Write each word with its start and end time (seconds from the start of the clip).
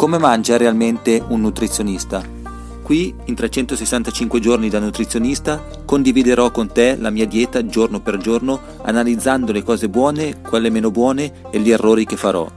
Come 0.00 0.16
mangia 0.16 0.56
realmente 0.56 1.22
un 1.28 1.42
nutrizionista? 1.42 2.24
Qui, 2.82 3.14
in 3.26 3.34
365 3.34 4.40
giorni 4.40 4.70
da 4.70 4.78
nutrizionista, 4.78 5.62
condividerò 5.84 6.50
con 6.50 6.72
te 6.72 6.96
la 6.96 7.10
mia 7.10 7.26
dieta 7.26 7.66
giorno 7.66 8.00
per 8.00 8.16
giorno, 8.16 8.58
analizzando 8.80 9.52
le 9.52 9.62
cose 9.62 9.90
buone, 9.90 10.40
quelle 10.40 10.70
meno 10.70 10.90
buone 10.90 11.50
e 11.50 11.58
gli 11.58 11.70
errori 11.70 12.06
che 12.06 12.16
farò. 12.16 12.50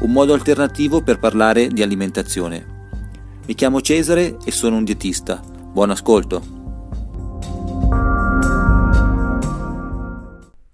Un 0.00 0.10
modo 0.10 0.32
alternativo 0.32 1.00
per 1.00 1.20
parlare 1.20 1.68
di 1.68 1.80
alimentazione. 1.80 2.88
Mi 3.46 3.54
chiamo 3.54 3.80
Cesare 3.80 4.38
e 4.44 4.50
sono 4.50 4.74
un 4.74 4.82
dietista. 4.82 5.40
Buon 5.46 5.90
ascolto! 5.90 6.42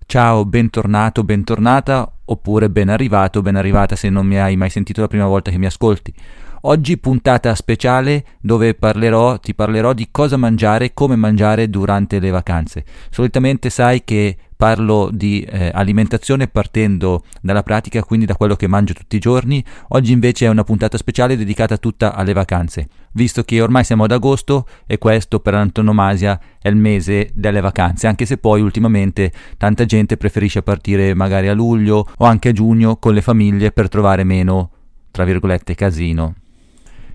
Ciao, 0.06 0.44
bentornato, 0.46 1.22
bentornata, 1.24 2.10
oppure 2.30 2.70
ben 2.70 2.88
arrivato, 2.88 3.42
ben 3.42 3.56
arrivata 3.56 3.96
se 3.96 4.08
non 4.08 4.26
mi 4.26 4.38
hai 4.38 4.56
mai 4.56 4.70
sentito 4.70 5.00
la 5.00 5.08
prima 5.08 5.26
volta 5.26 5.50
che 5.50 5.58
mi 5.58 5.66
ascolti. 5.66 6.14
Oggi 6.62 6.98
puntata 6.98 7.54
speciale 7.54 8.24
dove 8.40 8.74
parlerò, 8.74 9.38
ti 9.38 9.54
parlerò 9.54 9.92
di 9.92 10.08
cosa 10.10 10.36
mangiare 10.36 10.86
e 10.86 10.94
come 10.94 11.16
mangiare 11.16 11.70
durante 11.70 12.18
le 12.18 12.30
vacanze. 12.30 12.84
Solitamente 13.10 13.70
sai 13.70 14.04
che 14.04 14.36
parlo 14.60 15.08
di 15.10 15.40
eh, 15.40 15.70
alimentazione 15.72 16.46
partendo 16.46 17.24
dalla 17.40 17.62
pratica, 17.62 18.02
quindi 18.02 18.26
da 18.26 18.36
quello 18.36 18.56
che 18.56 18.66
mangio 18.66 18.92
tutti 18.92 19.16
i 19.16 19.18
giorni. 19.18 19.64
Oggi 19.88 20.12
invece 20.12 20.44
è 20.44 20.50
una 20.50 20.64
puntata 20.64 20.98
speciale 20.98 21.34
dedicata 21.34 21.78
tutta 21.78 22.14
alle 22.14 22.34
vacanze, 22.34 22.88
visto 23.12 23.42
che 23.42 23.62
ormai 23.62 23.84
siamo 23.84 24.04
ad 24.04 24.12
agosto 24.12 24.66
e 24.86 24.98
questo 24.98 25.40
per 25.40 25.54
antonomasia 25.54 26.38
è 26.60 26.68
il 26.68 26.76
mese 26.76 27.30
delle 27.32 27.62
vacanze, 27.62 28.06
anche 28.06 28.26
se 28.26 28.36
poi 28.36 28.60
ultimamente 28.60 29.32
tanta 29.56 29.86
gente 29.86 30.18
preferisce 30.18 30.60
partire 30.60 31.14
magari 31.14 31.48
a 31.48 31.54
luglio 31.54 32.06
o 32.18 32.26
anche 32.26 32.50
a 32.50 32.52
giugno 32.52 32.96
con 32.96 33.14
le 33.14 33.22
famiglie 33.22 33.72
per 33.72 33.88
trovare 33.88 34.24
meno, 34.24 34.72
tra 35.10 35.24
virgolette, 35.24 35.74
casino. 35.74 36.34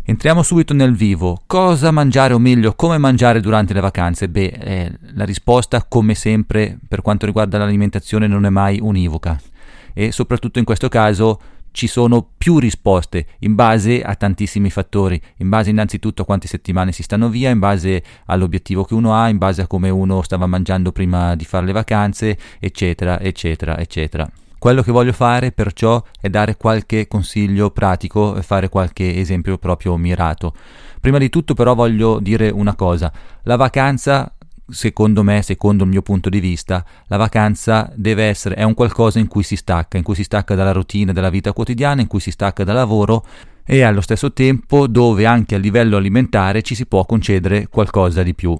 Entriamo 0.08 0.44
subito 0.44 0.76
nel 0.76 0.96
vivo. 0.96 1.42
Cosa 1.48 1.90
mangiare 1.90 2.36
o 2.36 2.38
meglio 2.38 2.76
come 2.76 3.00
mangiare 3.00 3.40
durante 3.40 3.74
le 3.74 3.80
vacanze? 3.80 4.30
Beh, 4.30 4.54
eh, 4.60 4.92
la 5.16 5.26
risposta 5.26 5.84
come 5.84 6.14
sempre 6.14 6.78
per 6.88 7.02
quanto 7.02 7.26
riguarda 7.26 7.58
l'alimentazione 7.58 8.28
non 8.28 8.46
è 8.46 8.50
mai 8.50 8.78
univoca 8.80 9.42
e 9.94 10.12
soprattutto 10.12 10.60
in 10.60 10.66
questo 10.66 10.90
caso 10.90 11.42
ci 11.72 11.88
sono 11.88 12.24
più 12.38 12.60
risposte 12.60 13.26
in 13.40 13.56
base 13.56 14.04
a 14.04 14.14
tantissimi 14.14 14.70
fattori, 14.70 15.20
in 15.38 15.50
base 15.50 15.72
innanzitutto 15.72 16.22
a 16.22 16.26
quante 16.26 16.48
settimane 16.48 16.92
si 16.92 17.02
stanno 17.02 17.28
via, 17.28 17.50
in 17.50 17.58
base 17.58 18.04
all'obiettivo 18.28 18.84
che 18.84 18.94
uno 18.94 19.16
ha, 19.16 19.28
in 19.28 19.40
base 19.40 19.64
a 19.64 19.68
come 19.68 19.90
uno 19.90 20.22
stava 20.22 20.46
mangiando 20.46 20.92
prima 20.92 21.34
di 21.34 21.46
fare 21.46 21.66
le 21.66 21.72
vacanze, 21.72 22.38
eccetera, 22.60 23.20
eccetera, 23.20 23.80
eccetera. 23.80 24.30
Quello 24.66 24.82
che 24.82 24.92
voglio 24.92 25.14
fare 25.14 25.52
perciò 25.52 26.02
è 26.20 26.28
dare 26.28 26.58
qualche 26.58 27.08
consiglio 27.08 27.70
pratico 27.70 28.36
e 28.36 28.42
fare 28.42 28.68
qualche 28.68 29.20
esempio 29.20 29.60
proprio 29.60 29.96
mirato. 29.96 30.56
Prima 31.00 31.20
di 31.20 31.30
tutto 31.30 31.54
però 31.54 31.76
voglio 31.76 32.18
dire 32.20 32.50
una 32.50 32.74
cosa, 32.74 33.14
la 33.44 33.58
vacanza 33.58 34.34
secondo 34.68 35.22
me, 35.22 35.44
secondo 35.44 35.84
il 35.84 35.92
mio 35.92 36.02
punto 36.02 36.30
di 36.30 36.40
vista, 36.40 36.84
la 37.06 37.18
vacanza 37.18 37.92
deve 37.94 38.24
essere, 38.24 38.56
è 38.56 38.64
un 38.64 38.74
qualcosa 38.74 39.20
in 39.20 39.28
cui 39.28 39.44
si 39.44 39.56
stacca, 39.56 39.98
in 39.98 40.04
cui 40.04 40.16
si 40.16 40.24
stacca 40.24 40.56
dalla 40.56 40.72
routine 40.72 41.14
della 41.14 41.30
vita 41.30 41.54
quotidiana, 41.54 42.02
in 42.02 42.08
cui 42.08 42.20
si 42.20 42.32
stacca 42.32 42.64
dal 42.64 42.74
lavoro 42.74 43.24
e 43.64 43.84
allo 43.84 44.02
stesso 44.02 44.34
tempo 44.34 44.88
dove 44.88 45.28
anche 45.28 45.54
a 45.54 45.60
livello 45.60 45.96
alimentare 45.96 46.64
ci 46.64 46.74
si 46.74 46.88
può 46.88 47.06
concedere 47.06 47.68
qualcosa 47.68 48.24
di 48.24 48.34
più 48.34 48.58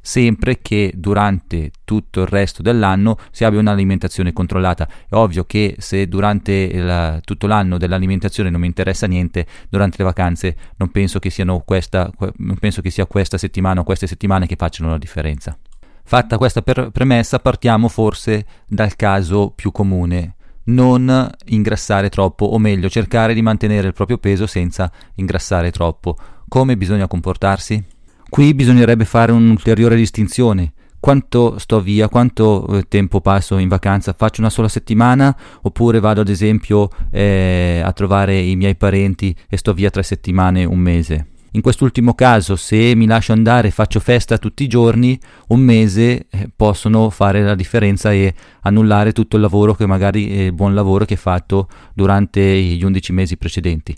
sempre 0.00 0.60
che 0.60 0.92
durante 0.94 1.70
tutto 1.84 2.22
il 2.22 2.26
resto 2.26 2.62
dell'anno 2.62 3.16
si 3.30 3.44
abbia 3.44 3.60
un'alimentazione 3.60 4.32
controllata. 4.32 4.88
È 5.08 5.14
ovvio 5.14 5.44
che 5.44 5.76
se 5.78 6.08
durante 6.08 6.72
la, 6.80 7.20
tutto 7.24 7.46
l'anno 7.46 7.78
dell'alimentazione 7.78 8.50
non 8.50 8.60
mi 8.60 8.66
interessa 8.66 9.06
niente, 9.06 9.46
durante 9.68 9.96
le 9.98 10.04
vacanze 10.04 10.56
non 10.76 10.90
penso 10.90 11.18
che, 11.18 11.30
questa, 11.64 12.10
non 12.36 12.56
penso 12.58 12.80
che 12.80 12.90
sia 12.90 13.06
questa 13.06 13.38
settimana 13.38 13.80
o 13.80 13.84
queste 13.84 14.06
settimane 14.06 14.46
che 14.46 14.56
facciano 14.56 14.90
la 14.90 14.98
differenza. 14.98 15.56
Fatta 16.04 16.38
questa 16.38 16.62
per- 16.62 16.90
premessa 16.90 17.38
partiamo 17.38 17.88
forse 17.88 18.44
dal 18.66 18.96
caso 18.96 19.52
più 19.54 19.70
comune, 19.70 20.34
non 20.64 21.30
ingrassare 21.46 22.08
troppo, 22.08 22.46
o 22.46 22.58
meglio 22.58 22.88
cercare 22.88 23.34
di 23.34 23.42
mantenere 23.42 23.86
il 23.86 23.92
proprio 23.92 24.18
peso 24.18 24.46
senza 24.46 24.90
ingrassare 25.14 25.70
troppo. 25.70 26.16
Come 26.48 26.76
bisogna 26.76 27.06
comportarsi? 27.06 27.84
Qui 28.30 28.54
bisognerebbe 28.54 29.04
fare 29.04 29.32
un'ulteriore 29.32 29.96
distinzione. 29.96 30.72
Quanto 31.00 31.58
sto 31.58 31.80
via, 31.80 32.08
quanto 32.08 32.64
eh, 32.68 32.84
tempo 32.86 33.20
passo 33.20 33.58
in 33.58 33.66
vacanza? 33.66 34.14
Faccio 34.16 34.40
una 34.40 34.50
sola 34.50 34.68
settimana 34.68 35.36
oppure 35.62 35.98
vado 35.98 36.20
ad 36.20 36.28
esempio 36.28 36.88
eh, 37.10 37.82
a 37.84 37.90
trovare 37.92 38.38
i 38.38 38.54
miei 38.54 38.76
parenti 38.76 39.34
e 39.48 39.56
sto 39.56 39.74
via 39.74 39.90
tre 39.90 40.04
settimane, 40.04 40.64
un 40.64 40.78
mese? 40.78 41.26
In 41.52 41.60
quest'ultimo 41.60 42.14
caso, 42.14 42.54
se 42.54 42.94
mi 42.94 43.06
lascio 43.06 43.32
andare 43.32 43.66
e 43.66 43.72
faccio 43.72 43.98
festa 43.98 44.38
tutti 44.38 44.62
i 44.62 44.68
giorni, 44.68 45.18
un 45.48 45.58
mese 45.58 46.26
eh, 46.30 46.48
possono 46.54 47.10
fare 47.10 47.42
la 47.42 47.56
differenza 47.56 48.12
e 48.12 48.32
annullare 48.60 49.10
tutto 49.10 49.34
il 49.34 49.42
lavoro 49.42 49.74
che 49.74 49.86
magari 49.86 50.30
è 50.30 50.46
eh, 50.46 50.52
buon 50.52 50.74
lavoro 50.74 51.04
che 51.04 51.14
ho 51.14 51.16
fatto 51.16 51.66
durante 51.94 52.40
gli 52.40 52.84
undici 52.84 53.12
mesi 53.12 53.36
precedenti 53.36 53.96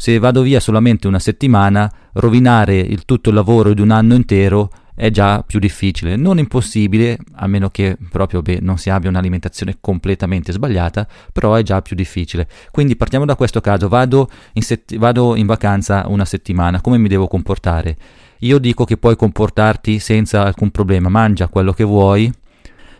se 0.00 0.18
vado 0.18 0.40
via 0.40 0.60
solamente 0.60 1.06
una 1.06 1.18
settimana, 1.18 1.92
rovinare 2.14 2.78
il 2.78 3.04
tutto 3.04 3.28
il 3.28 3.34
lavoro 3.34 3.74
di 3.74 3.82
un 3.82 3.90
anno 3.90 4.14
intero 4.14 4.70
è 4.94 5.10
già 5.10 5.42
più 5.42 5.58
difficile, 5.58 6.16
non 6.16 6.38
impossibile, 6.38 7.18
a 7.34 7.46
meno 7.46 7.68
che 7.68 7.98
proprio 8.08 8.40
beh, 8.40 8.60
non 8.62 8.78
si 8.78 8.88
abbia 8.88 9.10
un'alimentazione 9.10 9.76
completamente 9.78 10.52
sbagliata, 10.52 11.06
però 11.30 11.52
è 11.52 11.62
già 11.62 11.82
più 11.82 11.94
difficile. 11.94 12.48
Quindi 12.70 12.96
partiamo 12.96 13.26
da 13.26 13.36
questo 13.36 13.60
caso, 13.60 13.88
vado 13.88 14.30
in, 14.54 14.62
setti- 14.62 14.96
vado 14.96 15.36
in 15.36 15.44
vacanza 15.44 16.04
una 16.06 16.24
settimana, 16.24 16.80
come 16.80 16.96
mi 16.96 17.08
devo 17.08 17.28
comportare? 17.28 17.94
Io 18.38 18.56
dico 18.56 18.86
che 18.86 18.96
puoi 18.96 19.16
comportarti 19.16 19.98
senza 19.98 20.46
alcun 20.46 20.70
problema, 20.70 21.10
mangia 21.10 21.48
quello 21.48 21.74
che 21.74 21.84
vuoi, 21.84 22.32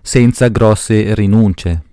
senza 0.02 0.48
grosse 0.48 1.14
rinunce. 1.14 1.84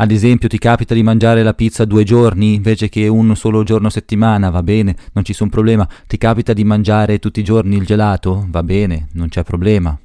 Ad 0.00 0.12
esempio 0.12 0.48
ti 0.48 0.58
capita 0.58 0.94
di 0.94 1.02
mangiare 1.02 1.42
la 1.42 1.54
pizza 1.54 1.84
due 1.84 2.04
giorni 2.04 2.54
invece 2.54 2.88
che 2.88 3.08
un 3.08 3.34
solo 3.34 3.64
giorno 3.64 3.88
a 3.88 3.90
settimana, 3.90 4.48
va 4.48 4.62
bene, 4.62 4.94
non 5.12 5.24
ci 5.24 5.32
sono 5.32 5.50
problema. 5.50 5.88
Ti 6.06 6.16
capita 6.16 6.52
di 6.52 6.62
mangiare 6.62 7.18
tutti 7.18 7.40
i 7.40 7.44
giorni 7.44 7.76
il 7.76 7.84
gelato? 7.84 8.46
Va 8.48 8.62
bene, 8.62 9.08
non 9.14 9.28
c'è 9.28 9.42
problema. 9.42 9.98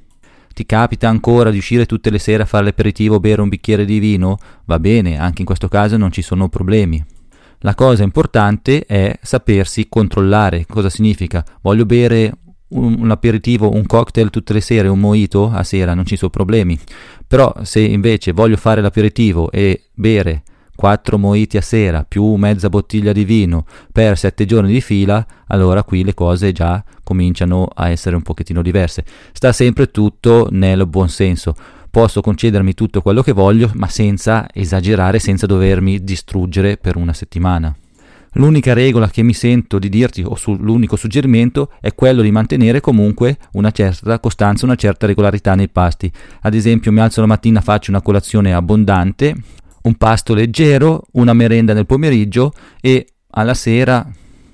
Ti 0.52 0.66
capita 0.66 1.08
ancora 1.08 1.52
di 1.52 1.58
uscire 1.58 1.86
tutte 1.86 2.10
le 2.10 2.18
sere 2.18 2.42
a 2.42 2.46
fare 2.46 2.64
l'aperitivo 2.64 3.14
o 3.14 3.20
bere 3.20 3.40
un 3.40 3.48
bicchiere 3.48 3.84
di 3.84 4.00
vino? 4.00 4.36
Va 4.64 4.80
bene, 4.80 5.16
anche 5.16 5.42
in 5.42 5.46
questo 5.46 5.68
caso 5.68 5.96
non 5.96 6.10
ci 6.10 6.22
sono 6.22 6.48
problemi. 6.48 7.04
La 7.58 7.76
cosa 7.76 8.02
importante 8.02 8.84
è 8.86 9.16
sapersi 9.22 9.86
controllare. 9.88 10.66
Cosa 10.66 10.90
significa? 10.90 11.44
Voglio 11.60 11.86
bere 11.86 12.38
un, 12.74 12.96
un, 13.00 13.10
aperitivo, 13.10 13.72
un 13.72 13.86
cocktail 13.86 14.30
tutte 14.30 14.52
le 14.52 14.60
sere, 14.60 14.88
un 14.88 15.00
mojito 15.00 15.50
a 15.50 15.62
sera, 15.62 15.94
non 15.94 16.06
ci 16.06 16.16
sono 16.16 16.30
problemi. 16.30 16.78
Però 17.26 17.52
se 17.62 17.80
invece 17.80 18.32
voglio 18.32 18.56
fare 18.56 18.80
l'aperitivo 18.80 19.50
e 19.50 19.84
bere 19.94 20.42
quattro 20.74 21.18
mojiti 21.18 21.56
a 21.56 21.60
sera 21.60 22.04
più 22.04 22.34
mezza 22.34 22.68
bottiglia 22.68 23.12
di 23.12 23.24
vino 23.24 23.64
per 23.92 24.18
sette 24.18 24.44
giorni 24.44 24.72
di 24.72 24.80
fila, 24.80 25.24
allora 25.46 25.84
qui 25.84 26.04
le 26.04 26.14
cose 26.14 26.52
già 26.52 26.82
cominciano 27.02 27.68
a 27.72 27.90
essere 27.90 28.16
un 28.16 28.22
pochettino 28.22 28.62
diverse. 28.62 29.04
Sta 29.32 29.52
sempre 29.52 29.90
tutto 29.90 30.48
nel 30.50 30.86
buon 30.86 31.08
senso. 31.08 31.54
Posso 31.90 32.22
concedermi 32.22 32.74
tutto 32.74 33.02
quello 33.02 33.22
che 33.22 33.30
voglio, 33.30 33.70
ma 33.74 33.86
senza 33.88 34.48
esagerare, 34.52 35.20
senza 35.20 35.46
dovermi 35.46 36.02
distruggere 36.02 36.76
per 36.76 36.96
una 36.96 37.12
settimana. 37.12 37.72
L'unica 38.34 38.72
regola 38.72 39.08
che 39.08 39.22
mi 39.22 39.32
sento 39.32 39.78
di 39.78 39.88
dirti, 39.88 40.22
o 40.22 40.34
su, 40.34 40.54
l'unico 40.54 40.96
suggerimento, 40.96 41.70
è 41.80 41.94
quello 41.94 42.22
di 42.22 42.32
mantenere 42.32 42.80
comunque 42.80 43.38
una 43.52 43.70
certa 43.70 44.18
costanza, 44.18 44.64
una 44.64 44.74
certa 44.74 45.06
regolarità 45.06 45.54
nei 45.54 45.68
pasti. 45.68 46.10
Ad 46.40 46.54
esempio, 46.54 46.90
mi 46.90 47.00
alzo 47.00 47.20
la 47.20 47.26
mattina, 47.26 47.60
faccio 47.60 47.90
una 47.90 48.02
colazione 48.02 48.52
abbondante, 48.52 49.34
un 49.82 49.94
pasto 49.94 50.34
leggero, 50.34 51.04
una 51.12 51.32
merenda 51.32 51.74
nel 51.74 51.86
pomeriggio 51.86 52.52
e 52.80 53.06
alla 53.30 53.54
sera 53.54 54.06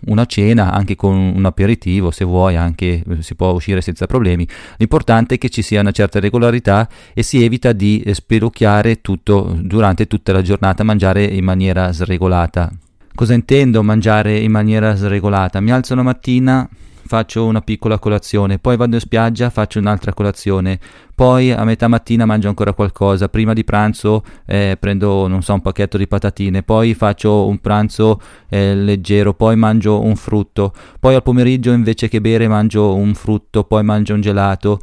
una 0.06 0.24
cena 0.24 0.72
anche 0.72 0.94
con 0.94 1.14
un 1.14 1.44
aperitivo, 1.44 2.10
se 2.10 2.24
vuoi, 2.24 2.56
anche 2.56 3.02
si 3.20 3.34
può 3.34 3.52
uscire 3.52 3.80
senza 3.80 4.06
problemi. 4.06 4.46
L'importante 4.76 5.34
è 5.34 5.38
che 5.38 5.50
ci 5.50 5.62
sia 5.62 5.80
una 5.80 5.90
certa 5.90 6.20
regolarità 6.20 6.88
e 7.14 7.22
si 7.22 7.42
evita 7.44 7.72
di 7.72 8.02
sperucchiare 8.12 9.00
tutto 9.00 9.56
durante 9.60 10.06
tutta 10.06 10.32
la 10.32 10.42
giornata, 10.42 10.84
mangiare 10.84 11.24
in 11.24 11.44
maniera 11.44 11.92
sregolata. 11.92 12.70
Cosa 13.20 13.34
intendo 13.34 13.82
mangiare 13.82 14.38
in 14.38 14.50
maniera 14.50 14.94
sregolata? 14.94 15.60
Mi 15.60 15.70
alzo 15.70 15.94
la 15.94 16.02
mattina, 16.02 16.66
faccio 17.04 17.44
una 17.44 17.60
piccola 17.60 17.98
colazione, 17.98 18.58
poi 18.58 18.78
vado 18.78 18.94
in 18.94 19.00
spiaggia, 19.02 19.50
faccio 19.50 19.78
un'altra 19.78 20.14
colazione, 20.14 20.78
poi 21.14 21.52
a 21.52 21.62
metà 21.64 21.86
mattina 21.86 22.24
mangio 22.24 22.48
ancora 22.48 22.72
qualcosa, 22.72 23.28
prima 23.28 23.52
di 23.52 23.62
pranzo 23.62 24.24
eh, 24.46 24.78
prendo, 24.80 25.28
non 25.28 25.42
so, 25.42 25.52
un 25.52 25.60
pacchetto 25.60 25.98
di 25.98 26.08
patatine, 26.08 26.62
poi 26.62 26.94
faccio 26.94 27.46
un 27.46 27.58
pranzo 27.58 28.18
eh, 28.48 28.74
leggero, 28.74 29.34
poi 29.34 29.54
mangio 29.54 30.02
un 30.02 30.16
frutto, 30.16 30.72
poi 30.98 31.14
al 31.14 31.22
pomeriggio 31.22 31.72
invece 31.72 32.08
che 32.08 32.22
bere 32.22 32.48
mangio 32.48 32.94
un 32.94 33.12
frutto, 33.12 33.64
poi 33.64 33.84
mangio 33.84 34.14
un 34.14 34.22
gelato, 34.22 34.80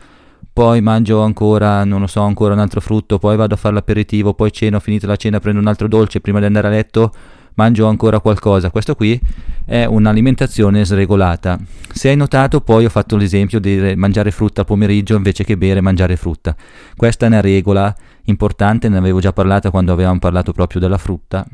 poi 0.53 0.79
mangio 0.81 1.21
ancora, 1.21 1.83
non 1.85 2.01
lo 2.01 2.07
so, 2.07 2.21
ancora 2.21 2.53
un 2.53 2.59
altro 2.59 2.81
frutto, 2.81 3.17
poi 3.17 3.35
vado 3.35 3.55
a 3.55 3.57
fare 3.57 3.73
l'aperitivo, 3.73 4.35
poi 4.35 4.51
ceno, 4.51 4.79
finita 4.79 5.07
la 5.07 5.15
cena 5.15 5.39
prendo 5.39 5.59
un 5.59 5.65
altro 5.65 5.87
dolce 5.87 6.21
prima 6.21 6.37
di 6.37 6.45
andare 6.45 6.67
a 6.67 6.69
letto 6.69 7.11
mangio 7.57 7.87
ancora 7.87 8.19
qualcosa. 8.19 8.71
Questo 8.71 8.95
qui 8.95 9.19
è 9.65 9.85
un'alimentazione 9.85 10.85
sregolata. 10.85 11.59
Se 11.91 12.09
hai 12.09 12.15
notato, 12.15 12.61
poi 12.61 12.85
ho 12.85 12.89
fatto 12.89 13.17
l'esempio 13.17 13.59
di 13.59 13.93
mangiare 13.95 14.31
frutta 14.31 14.61
al 14.61 14.67
pomeriggio 14.67 15.15
invece 15.15 15.43
che 15.43 15.57
bere 15.57 15.79
e 15.79 15.81
mangiare 15.81 16.15
frutta. 16.15 16.55
Questa 16.95 17.25
è 17.25 17.27
una 17.27 17.41
regola 17.41 17.93
importante, 18.25 18.89
ne 18.89 18.97
avevo 18.97 19.19
già 19.19 19.33
parlato 19.33 19.69
quando 19.71 19.91
avevamo 19.91 20.19
parlato 20.19 20.53
proprio 20.53 20.79
della 20.79 20.97
frutta. 20.97 21.45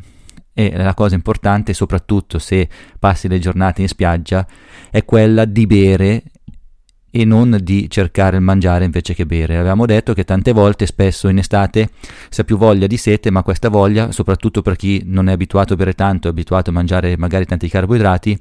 E 0.53 0.77
la 0.77 0.93
cosa 0.93 1.15
importante, 1.15 1.73
soprattutto 1.73 2.37
se 2.37 2.69
passi 2.99 3.27
le 3.27 3.39
giornate 3.39 3.81
in 3.81 3.87
spiaggia, 3.87 4.45
è 4.91 5.03
quella 5.03 5.45
di 5.45 5.65
bere 5.65 6.23
e 7.15 7.25
non 7.25 7.59
di 7.61 7.87
cercare 7.91 8.37
il 8.37 8.41
mangiare 8.41 8.85
invece 8.85 9.13
che 9.13 9.27
bere. 9.27 9.57
Avevamo 9.57 9.85
detto 9.85 10.15
che 10.15 10.23
tante 10.23 10.51
volte, 10.51 10.87
spesso 10.87 11.27
in 11.27 11.37
estate, 11.37 11.91
si 12.27 12.41
ha 12.41 12.43
più 12.43 12.57
voglia 12.57 12.87
di 12.87 12.97
sete, 12.97 13.29
ma 13.29 13.43
questa 13.43 13.69
voglia, 13.69 14.11
soprattutto 14.11 14.63
per 14.63 14.75
chi 14.75 15.03
non 15.05 15.29
è 15.29 15.33
abituato 15.33 15.73
a 15.73 15.75
bere 15.75 15.93
tanto, 15.93 16.27
è 16.27 16.31
abituato 16.31 16.71
a 16.71 16.73
mangiare 16.73 17.15
magari 17.15 17.45
tanti 17.45 17.69
carboidrati, 17.69 18.39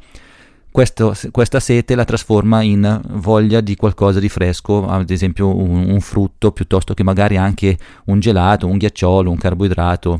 questo, 0.70 1.14
questa 1.32 1.60
sete 1.60 1.94
la 1.94 2.06
trasforma 2.06 2.62
in 2.62 2.98
voglia 3.10 3.60
di 3.60 3.76
qualcosa 3.76 4.19
di 4.20 4.30
fresco, 4.30 4.88
ad 4.88 5.10
esempio 5.10 5.54
un, 5.54 5.90
un 5.90 6.00
frutto, 6.00 6.50
piuttosto 6.52 6.94
che 6.94 7.02
magari 7.04 7.36
anche 7.36 7.76
un 8.06 8.20
gelato, 8.20 8.66
un 8.66 8.78
ghiacciolo, 8.78 9.28
un 9.28 9.36
carboidrato, 9.36 10.19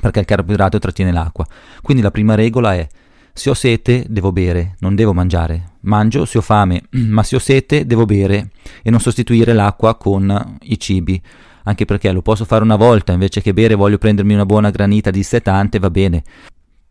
perché 0.00 0.20
il 0.20 0.24
carboidrato 0.26 0.78
trattiene 0.78 1.10
l'acqua. 1.10 1.44
Quindi 1.82 2.00
la 2.00 2.12
prima 2.12 2.36
regola 2.36 2.74
è 2.74 2.86
se 3.34 3.48
ho 3.48 3.54
sete 3.54 4.04
devo 4.08 4.30
bere, 4.30 4.76
non 4.80 4.94
devo 4.94 5.14
mangiare. 5.14 5.76
Mangio 5.80 6.24
se 6.26 6.38
ho 6.38 6.42
fame, 6.42 6.82
ma 7.08 7.22
se 7.22 7.36
ho 7.36 7.38
sete 7.38 7.86
devo 7.86 8.04
bere 8.04 8.50
e 8.82 8.90
non 8.90 9.00
sostituire 9.00 9.52
l'acqua 9.54 9.96
con 9.96 10.58
i 10.62 10.78
cibi. 10.78 11.20
Anche 11.64 11.84
perché 11.84 12.10
lo 12.12 12.22
posso 12.22 12.44
fare 12.44 12.62
una 12.62 12.76
volta, 12.76 13.12
invece 13.12 13.40
che 13.40 13.54
bere 13.54 13.74
voglio 13.74 13.98
prendermi 13.98 14.34
una 14.34 14.44
buona 14.44 14.70
granita 14.70 15.10
dissetante, 15.10 15.78
va 15.78 15.90
bene. 15.90 16.22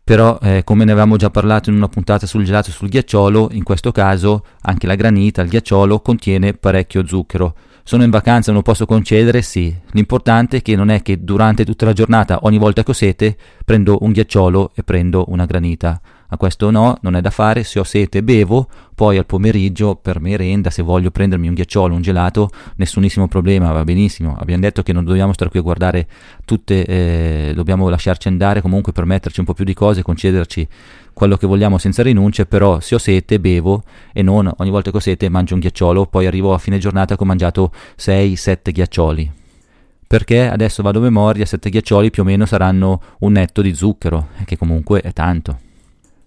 Però, 0.04 0.38
eh, 0.42 0.64
come 0.64 0.84
ne 0.84 0.90
avevamo 0.90 1.16
già 1.16 1.30
parlato 1.30 1.70
in 1.70 1.76
una 1.76 1.88
puntata 1.88 2.26
sul 2.26 2.44
gelato 2.44 2.70
e 2.70 2.72
sul 2.72 2.88
ghiacciolo, 2.88 3.50
in 3.52 3.62
questo 3.62 3.92
caso 3.92 4.44
anche 4.62 4.86
la 4.86 4.96
granita, 4.96 5.42
il 5.42 5.48
ghiacciolo, 5.48 6.00
contiene 6.00 6.54
parecchio 6.54 7.06
zucchero. 7.06 7.54
Sono 7.84 8.02
in 8.02 8.10
vacanza, 8.10 8.50
non 8.50 8.60
lo 8.60 8.66
posso 8.66 8.86
concedere? 8.86 9.42
Sì. 9.42 9.74
L'importante 9.92 10.58
è 10.58 10.62
che 10.62 10.74
non 10.74 10.88
è 10.88 11.02
che 11.02 11.22
durante 11.22 11.64
tutta 11.64 11.84
la 11.84 11.92
giornata, 11.92 12.40
ogni 12.42 12.58
volta 12.58 12.82
che 12.82 12.90
ho 12.90 12.94
sete, 12.94 13.36
prendo 13.64 13.98
un 14.00 14.10
ghiacciolo 14.10 14.72
e 14.74 14.82
prendo 14.82 15.24
una 15.28 15.46
granita 15.46 16.00
a 16.32 16.38
questo 16.38 16.70
no, 16.70 16.96
non 17.02 17.14
è 17.14 17.20
da 17.20 17.28
fare, 17.28 17.62
se 17.62 17.78
ho 17.78 17.84
sete 17.84 18.22
bevo, 18.22 18.66
poi 18.94 19.18
al 19.18 19.26
pomeriggio 19.26 19.96
per 19.96 20.18
merenda, 20.18 20.70
se 20.70 20.80
voglio 20.80 21.10
prendermi 21.10 21.46
un 21.46 21.52
ghiacciolo, 21.52 21.94
un 21.94 22.00
gelato, 22.00 22.48
nessunissimo 22.76 23.28
problema, 23.28 23.70
va 23.70 23.84
benissimo. 23.84 24.34
Abbiamo 24.38 24.62
detto 24.62 24.82
che 24.82 24.94
non 24.94 25.04
dobbiamo 25.04 25.34
stare 25.34 25.50
qui 25.50 25.58
a 25.58 25.62
guardare 25.62 26.06
tutte, 26.46 26.86
eh, 26.86 27.52
dobbiamo 27.54 27.86
lasciarci 27.90 28.28
andare 28.28 28.62
comunque 28.62 28.92
per 28.92 29.04
metterci 29.04 29.40
un 29.40 29.46
po' 29.46 29.52
più 29.52 29.66
di 29.66 29.74
cose, 29.74 30.02
concederci 30.02 30.66
quello 31.12 31.36
che 31.36 31.46
vogliamo 31.46 31.76
senza 31.76 32.02
rinunce, 32.02 32.46
però 32.46 32.80
se 32.80 32.94
ho 32.94 32.98
sete 32.98 33.38
bevo 33.38 33.82
e 34.14 34.22
non 34.22 34.50
ogni 34.56 34.70
volta 34.70 34.90
che 34.90 34.96
ho 34.96 35.00
sete 35.00 35.28
mangio 35.28 35.52
un 35.52 35.60
ghiacciolo, 35.60 36.06
poi 36.06 36.24
arrivo 36.24 36.54
a 36.54 36.58
fine 36.58 36.78
giornata 36.78 37.14
che 37.14 37.22
ho 37.22 37.26
mangiato 37.26 37.70
6-7 37.98 38.72
ghiaccioli 38.72 39.32
perché 40.06 40.46
adesso 40.46 40.82
vado 40.82 40.98
a 40.98 41.02
memoria, 41.02 41.46
7 41.46 41.70
ghiaccioli 41.70 42.10
più 42.10 42.22
o 42.22 42.26
meno 42.26 42.44
saranno 42.44 43.00
un 43.20 43.32
netto 43.32 43.62
di 43.62 43.74
zucchero, 43.74 44.28
che 44.44 44.58
comunque 44.58 45.00
è 45.00 45.10
tanto. 45.14 45.71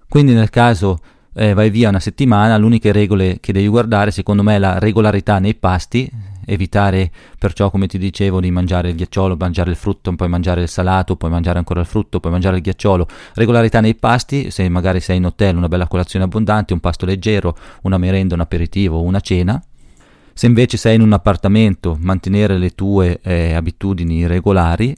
Quindi 0.07 0.33
nel 0.33 0.49
caso 0.49 0.99
eh, 1.33 1.53
vai 1.53 1.69
via 1.69 1.89
una 1.89 1.99
settimana, 1.99 2.57
l'unica 2.57 2.91
regole 2.91 3.39
che 3.39 3.51
devi 3.51 3.67
guardare 3.67 4.11
secondo 4.11 4.43
me 4.43 4.55
è 4.55 4.59
la 4.59 4.79
regolarità 4.79 5.39
nei 5.39 5.55
pasti, 5.55 6.09
evitare 6.45 7.11
perciò 7.37 7.69
come 7.69 7.87
ti 7.87 7.97
dicevo 7.97 8.39
di 8.39 8.51
mangiare 8.51 8.89
il 8.89 8.95
ghiacciolo, 8.95 9.35
mangiare 9.37 9.71
il 9.71 9.75
frutto, 9.75 10.13
poi 10.15 10.29
mangiare 10.29 10.61
il 10.61 10.69
salato, 10.69 11.15
poi 11.15 11.29
mangiare 11.29 11.57
ancora 11.57 11.81
il 11.81 11.85
frutto, 11.85 12.19
poi 12.19 12.31
mangiare 12.31 12.57
il 12.57 12.61
ghiacciolo, 12.61 13.07
regolarità 13.33 13.81
nei 13.81 13.95
pasti, 13.95 14.51
se 14.51 14.67
magari 14.69 14.99
sei 14.99 15.17
in 15.17 15.25
hotel 15.25 15.57
una 15.57 15.67
bella 15.67 15.87
colazione 15.87 16.25
abbondante, 16.25 16.73
un 16.73 16.79
pasto 16.79 17.05
leggero, 17.05 17.55
una 17.81 17.97
merenda, 17.97 18.35
un 18.35 18.41
aperitivo, 18.41 19.01
una 19.01 19.19
cena. 19.19 19.61
Se 20.33 20.45
invece 20.45 20.77
sei 20.77 20.95
in 20.95 21.01
un 21.01 21.13
appartamento, 21.13 21.97
mantenere 21.99 22.57
le 22.57 22.71
tue 22.71 23.19
eh, 23.23 23.53
abitudini 23.53 24.27
regolari, 24.27 24.95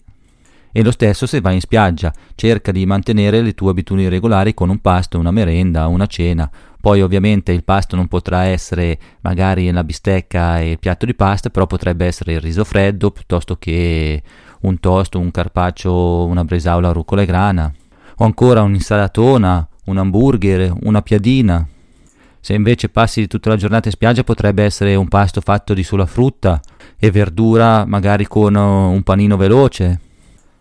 e 0.78 0.84
lo 0.84 0.92
stesso 0.92 1.26
se 1.26 1.42
vai 1.42 1.56
in 1.56 1.60
spiaggia, 1.60 2.14
cerca 2.36 2.72
di 2.72 2.86
mantenere 2.86 3.42
le 3.42 3.56
tue 3.56 3.72
abitudini 3.72 4.10
regolari 4.10 4.54
con 4.54 4.70
un 4.70 4.78
pasto, 4.78 5.18
una 5.18 5.32
merenda, 5.32 5.88
una 5.88 6.06
cena. 6.06 6.48
Poi 6.80 7.02
ovviamente 7.02 7.52
il 7.52 7.64
pasto 7.64 7.96
non 7.96 8.08
potrà 8.08 8.44
essere 8.44 9.00
magari 9.22 9.72
la 9.72 9.84
bistecca 9.84 10.60
e 10.60 10.70
il 10.70 10.78
piatto 10.78 11.08
di 11.08 11.16
pasta, 11.16 11.50
però 11.50 11.66
potrebbe 11.66 12.06
essere 12.06 12.34
il 12.34 12.42
riso 12.42 12.64
freddo 12.64 13.10
piuttosto 13.10 13.56
che 13.58 14.22
un 14.62 14.80
toast, 14.80 15.16
un 15.16 15.32
carpaccio, 15.32 16.26
una 16.28 16.44
bresaola 16.44 16.92
rucola 16.92 17.24
e 17.24 17.26
grana. 17.26 17.74
O 18.18 18.26
ancora 18.26 18.62
un'insalatona, 18.62 19.68
un 19.86 19.98
hamburger, 19.98 20.76
una 20.84 21.02
piadina. 21.02 21.68
Se 22.40 22.54
invece 22.54 22.90
passi 22.90 23.26
tutta 23.26 23.50
la 23.50 23.56
giornata 23.56 23.88
in 23.88 23.96
spiaggia 23.96 24.24
potrebbe 24.24 24.64
essere 24.64 24.94
un 24.94 25.08
pasto 25.08 25.42
fatto 25.42 25.74
di 25.74 25.82
sola 25.82 26.06
frutta 26.06 26.62
e 27.00 27.10
verdura, 27.10 27.84
magari 27.88 28.28
con 28.28 28.54
un 28.54 29.02
panino 29.02 29.38
veloce, 29.38 30.02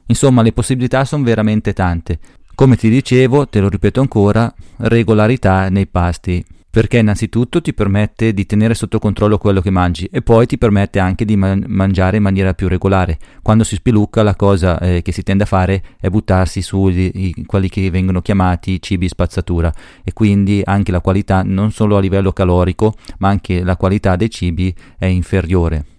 Insomma, 0.06 0.42
le 0.42 0.52
possibilità 0.52 1.04
sono 1.04 1.24
veramente 1.24 1.72
tante. 1.72 2.18
Come 2.54 2.76
ti 2.76 2.88
dicevo, 2.88 3.46
te 3.48 3.60
lo 3.60 3.68
ripeto 3.68 4.00
ancora, 4.00 4.52
regolarità 4.78 5.68
nei 5.68 5.86
pasti, 5.86 6.42
perché 6.76 6.98
innanzitutto 6.98 7.60
ti 7.60 7.72
permette 7.72 8.34
di 8.34 8.44
tenere 8.44 8.74
sotto 8.74 8.98
controllo 8.98 9.38
quello 9.38 9.62
che 9.62 9.70
mangi 9.70 10.08
e 10.12 10.20
poi 10.20 10.46
ti 10.46 10.58
permette 10.58 10.98
anche 10.98 11.24
di 11.24 11.34
man- 11.34 11.64
mangiare 11.68 12.18
in 12.18 12.22
maniera 12.22 12.54
più 12.54 12.68
regolare. 12.68 13.18
Quando 13.42 13.64
si 13.64 13.76
spilucca 13.76 14.22
la 14.22 14.36
cosa 14.36 14.78
eh, 14.78 15.00
che 15.02 15.10
si 15.10 15.22
tende 15.22 15.44
a 15.44 15.46
fare 15.46 15.82
è 15.98 16.08
buttarsi 16.08 16.60
su 16.60 16.88
i, 16.88 17.10
i, 17.14 17.44
quelli 17.46 17.70
che 17.70 17.90
vengono 17.90 18.20
chiamati 18.20 18.80
cibi 18.80 19.08
spazzatura 19.08 19.72
e 20.04 20.12
quindi 20.12 20.60
anche 20.64 20.92
la 20.92 21.00
qualità 21.00 21.42
non 21.42 21.72
solo 21.72 21.96
a 21.96 22.00
livello 22.00 22.32
calorico 22.32 22.94
ma 23.18 23.28
anche 23.28 23.62
la 23.62 23.76
qualità 23.76 24.16
dei 24.16 24.28
cibi 24.28 24.74
è 24.98 25.06
inferiore 25.06 25.95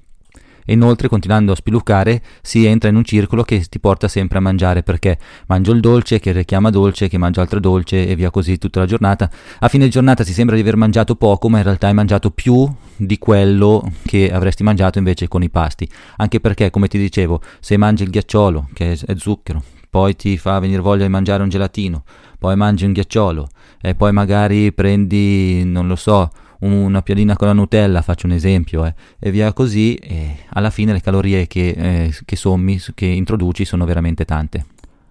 e 0.70 0.74
inoltre 0.74 1.08
continuando 1.08 1.54
a 1.54 1.56
spiluccare 1.56 2.22
si 2.42 2.66
entra 2.66 2.90
in 2.90 2.98
un 2.98 3.06
circolo 3.06 3.44
che 3.44 3.66
ti 3.70 3.80
porta 3.80 4.10
sempre 4.10 4.40
a 4.40 4.42
mangiare 4.42 4.84
perché 4.84 5.18
mangio 5.48 5.72
il 5.72 5.80
dolce 5.80 6.20
che 6.20 6.34
richiama 6.34 6.70
dolce 6.70 7.08
che 7.08 7.18
mangio 7.18 7.40
altro 7.40 7.62
dolce 7.62 8.06
e 8.06 8.16
via 8.16 8.30
così 8.30 8.58
tutta 8.58 8.82
la 8.82 8.86
giornata. 8.86 9.32
A 9.60 9.70
fine 9.70 9.88
giornata 9.88 10.26
ti 10.26 10.34
sembra 10.34 10.56
di 10.56 10.62
aver 10.62 10.76
mangiato 10.76 11.16
poco 11.16 11.48
ma 11.48 11.60
in 11.60 11.64
realtà 11.64 11.88
hai 11.88 11.94
mangiato 11.94 12.32
più 12.32 12.70
di 12.98 13.18
quello 13.18 13.90
che 14.06 14.30
avresti 14.30 14.64
mangiato 14.64 14.98
invece 14.98 15.30
con 15.30 15.42
i 15.42 15.50
pasti. 15.50 15.90
Anche 16.18 16.42
perché 16.42 16.70
come 16.70 16.90
ti 16.90 16.98
dicevo 16.98 17.42
se 17.62 17.78
mangi 17.78 18.04
il 18.04 18.10
ghiacciolo 18.10 18.68
che 18.74 18.92
è 18.92 19.16
zucchero 19.16 19.64
poi 19.90 20.18
ti 20.18 20.38
fa 20.38 20.60
venire 20.60 20.82
voglia 20.82 21.04
di 21.04 21.10
mangiare 21.10 21.44
un 21.44 21.50
gelatino 21.50 22.04
poi 22.38 22.58
mangi 22.58 22.84
un 22.84 22.92
ghiacciolo 22.92 23.48
e 23.82 23.96
poi 23.96 24.12
magari 24.12 24.74
prendi 24.74 25.64
non 25.64 25.88
lo 25.88 25.96
so 25.96 26.30
una 26.60 27.02
piadina 27.02 27.36
con 27.36 27.48
la 27.48 27.54
Nutella, 27.54 28.02
faccio 28.02 28.26
un 28.26 28.34
esempio, 28.34 28.86
eh, 28.86 28.94
e 29.20 29.32
via 29.32 29.54
così, 29.54 29.96
e 29.96 30.38
alla 30.50 30.70
fine 30.70 30.94
le 30.94 31.02
calorie 31.02 31.48
che, 31.48 31.70
eh, 31.70 32.16
che 32.26 32.36
sommi, 32.36 32.80
che 32.94 33.06
introduci 33.06 33.66
sono 33.66 33.86
veramente 33.86 34.26
tante. 34.26 34.66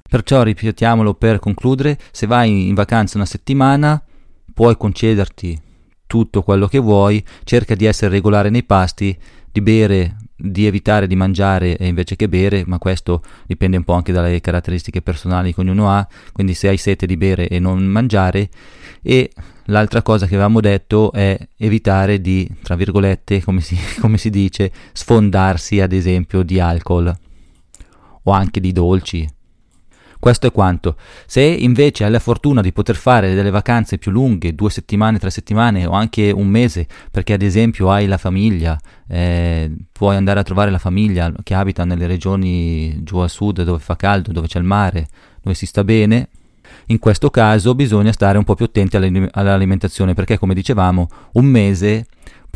Perciò 0.09 0.43
ripetiamolo 0.43 1.15
per 1.15 1.39
concludere, 1.39 1.99
se 2.11 2.27
vai 2.27 2.69
in 2.69 2.75
vacanza 2.75 3.17
una 3.17 3.27
settimana 3.27 4.03
puoi 4.55 4.77
concederti 4.77 5.61
tutto 6.07 6.43
quello 6.43 6.67
che 6.69 6.79
vuoi, 6.79 7.23
cerca 7.45 7.75
di 7.75 7.85
essere 7.85 8.13
regolare 8.13 8.49
nei 8.49 8.63
pasti, 8.63 9.17
di 9.51 9.61
bere, 9.61 10.17
di 10.37 10.67
evitare 10.67 11.07
di 11.07 11.17
mangiare 11.17 11.77
invece 11.81 12.15
che 12.15 12.29
bere, 12.29 12.63
ma 12.67 12.79
questo 12.79 13.23
dipende 13.47 13.77
un 13.79 13.85
po' 13.85 13.95
anche 13.95 14.13
dalle 14.13 14.41
caratteristiche 14.41 15.03
personali 15.03 15.55
che 15.55 15.61
ognuno 15.61 15.91
ha, 15.91 16.07
quindi 16.33 16.55
se 16.55 16.69
hai 16.69 16.77
sete 16.77 17.07
di 17.07 17.17
bere 17.17 17.49
e 17.49 17.59
non 17.59 17.83
mangiare 17.85 18.49
e 19.03 19.31
l'altra 19.67 20.03
cosa 20.03 20.27
che 20.27 20.35
avevamo 20.35 20.61
detto 20.61 21.13
è 21.13 21.39
evitare 21.57 22.21
di, 22.21 22.49
tra 22.63 22.77
virgolette, 22.77 23.43
come 23.43 23.61
si, 23.61 23.77
come 24.01 24.19
si 24.19 24.31
dice, 24.31 24.71
sfondarsi 24.93 25.81
ad 25.81 25.93
esempio 25.93 26.43
di 26.43 26.61
alcol 26.61 27.15
o 28.23 28.33
anche 28.33 28.61
di 28.61 28.73
dolci. 28.73 29.29
Questo 30.19 30.47
è 30.47 30.53
quanto. 30.53 30.97
Se 31.27 31.43
invece 31.43 32.05
hai 32.05 32.11
la 32.11 32.19
fortuna 32.19 32.61
di 32.61 32.73
poter 32.73 32.97
fare 32.97 33.35
delle 33.35 33.51
vacanze 33.51 33.99
più 33.99 34.11
lunghe, 34.11 34.55
due 34.55 34.71
settimane, 34.71 35.19
tre 35.19 35.31
settimane 35.31 35.87
o 35.87 35.93
anche 35.93 36.31
un 36.31 36.49
mese, 36.49 36.87
perché 37.11 37.35
ad 37.35 37.43
esempio 37.43 37.91
hai 37.91 38.07
la 38.07 38.17
famiglia, 38.17 38.79
eh, 39.07 39.71
puoi 39.93 40.17
andare 40.17 40.41
a 40.41 40.43
trovare 40.43 40.71
la 40.71 40.79
famiglia 40.79 41.33
che 41.43 41.55
abita 41.55 41.85
nelle 41.85 42.07
regioni 42.07 43.03
giù 43.05 43.19
a 43.19 43.29
sud 43.29 43.63
dove 43.63 43.79
fa 43.79 43.95
caldo, 43.95 44.33
dove 44.33 44.47
c'è 44.47 44.59
il 44.59 44.65
mare, 44.65 45.07
dove 45.43 45.55
si 45.55 45.67
sta 45.67 45.85
bene, 45.85 46.31
in 46.87 46.99
questo 46.99 47.31
caso 47.31 47.75
bisogna 47.75 48.13
stare 48.13 48.39
un 48.39 48.45
po' 48.45 48.55
più 48.55 48.65
attenti 48.65 48.97
all'alimentazione 48.97 50.15
perché 50.15 50.39
come 50.39 50.55
dicevamo 50.55 51.09
un 51.33 51.45
mese 51.45 52.07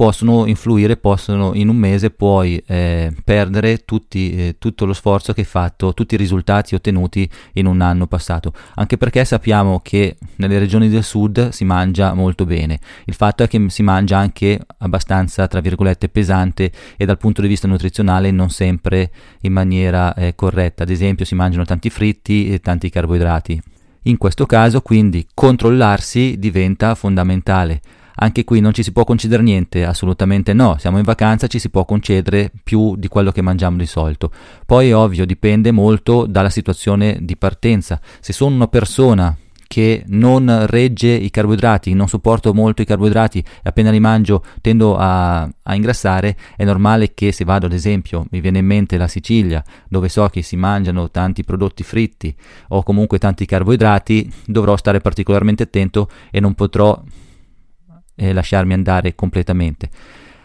possono 0.01 0.47
influire, 0.47 0.97
possono 0.97 1.53
in 1.53 1.69
un 1.69 1.77
mese 1.77 2.09
puoi 2.09 2.57
eh, 2.67 3.13
perdere 3.23 3.85
tutti, 3.85 4.35
eh, 4.35 4.57
tutto 4.59 4.87
lo 4.87 4.95
sforzo 4.95 5.35
che 5.35 5.41
hai 5.41 5.47
fatto, 5.47 5.93
tutti 5.93 6.15
i 6.15 6.17
risultati 6.17 6.75
ottenuti 6.75 7.29
in 7.55 7.67
un 7.67 7.83
anno 7.83 8.07
passato, 8.07 8.55
anche 8.77 8.97
perché 8.97 9.27
sappiamo 9.27 9.81
che 9.81 10.17
nelle 10.37 10.59
regioni 10.59 10.89
del 10.89 11.05
sud 11.05 11.51
si 11.51 11.67
mangia 11.67 12.15
molto 12.15 12.47
bene, 12.47 12.81
il 13.05 13.13
fatto 13.15 13.43
è 13.43 13.49
che 13.49 13.63
si 13.69 13.83
mangia 13.83 14.17
anche 14.17 14.59
abbastanza, 14.79 15.47
tra 15.47 15.61
virgolette, 15.61 16.09
pesante 16.09 16.73
e 16.97 17.05
dal 17.05 17.19
punto 17.19 17.43
di 17.43 17.49
vista 17.49 17.69
nutrizionale 17.69 18.31
non 18.31 18.49
sempre 18.49 19.11
in 19.43 19.53
maniera 19.53 20.15
eh, 20.15 20.35
corretta, 20.35 20.85
ad 20.85 20.89
esempio 20.89 21.27
si 21.27 21.35
mangiano 21.35 21.67
tanti 21.67 21.91
fritti 21.91 22.51
e 22.51 22.61
tanti 22.61 22.89
carboidrati. 22.89 23.63
In 24.05 24.17
questo 24.17 24.47
caso 24.47 24.81
quindi 24.81 25.27
controllarsi 25.35 26.39
diventa 26.39 26.95
fondamentale. 26.95 27.81
Anche 28.23 28.45
qui 28.45 28.61
non 28.61 28.73
ci 28.73 28.83
si 28.83 28.93
può 28.93 29.05
concedere 29.05 29.43
niente, 29.43 29.85
assolutamente 29.85 30.53
no, 30.53 30.77
siamo 30.79 30.99
in 30.99 31.05
vacanza, 31.05 31.47
ci 31.47 31.59
si 31.59 31.71
può 31.71 31.85
concedere 31.85 32.51
più 32.63 32.97
di 32.97 33.09
quello 33.09 33.31
che 33.31 33.41
mangiamo 33.41 33.79
di 33.79 33.87
solito. 33.87 34.31
Poi 34.67 34.93
ovvio, 34.93 35.25
dipende 35.25 35.71
molto 35.71 36.27
dalla 36.27 36.51
situazione 36.51 37.19
di 37.21 37.37
partenza. 37.37 38.01
Se 38.21 38.33
sono 38.33 38.55
una 38.55 38.69
persona 38.69 39.35
che 39.71 40.03
non 40.09 40.67
regge 40.67 41.07
i 41.07 41.31
carboidrati, 41.31 41.95
non 41.95 42.09
sopporto 42.09 42.53
molto 42.53 42.83
i 42.83 42.85
carboidrati 42.85 43.39
e 43.39 43.45
appena 43.63 43.93
li 43.93 44.01
mangio 44.01 44.43
tendo 44.61 44.97
a, 44.97 45.43
a, 45.43 45.75
ingrassare, 45.77 46.37
è 46.57 46.65
normale 46.65 47.15
che 47.15 47.31
se 47.31 47.45
vado 47.45 47.67
ad 47.67 47.73
esempio, 47.73 48.27
mi 48.33 48.41
viene 48.41 48.59
in 48.59 48.67
mente 48.67 48.97
la 48.97 49.07
Sicilia, 49.07 49.63
dove 49.89 50.09
so 50.09 50.27
che 50.27 50.43
si 50.43 50.57
mangiano 50.57 51.09
tanti 51.13 51.45
prodotti 51.45 51.85
fritti 51.85 52.35
o 52.71 52.83
comunque 52.83 53.19
tanti 53.19 53.47
carboidrati, 53.47 54.29
dovrò 54.45 54.77
stare 54.77 54.99
particolarmente 54.99 55.63
attento 55.63 56.09
e 56.33 56.41
non 56.41 56.55
potrò 56.55 57.01
eh, 58.17 58.33
lasciarmi 58.33 58.73
andare 58.73 59.15
completamente. 59.15 59.89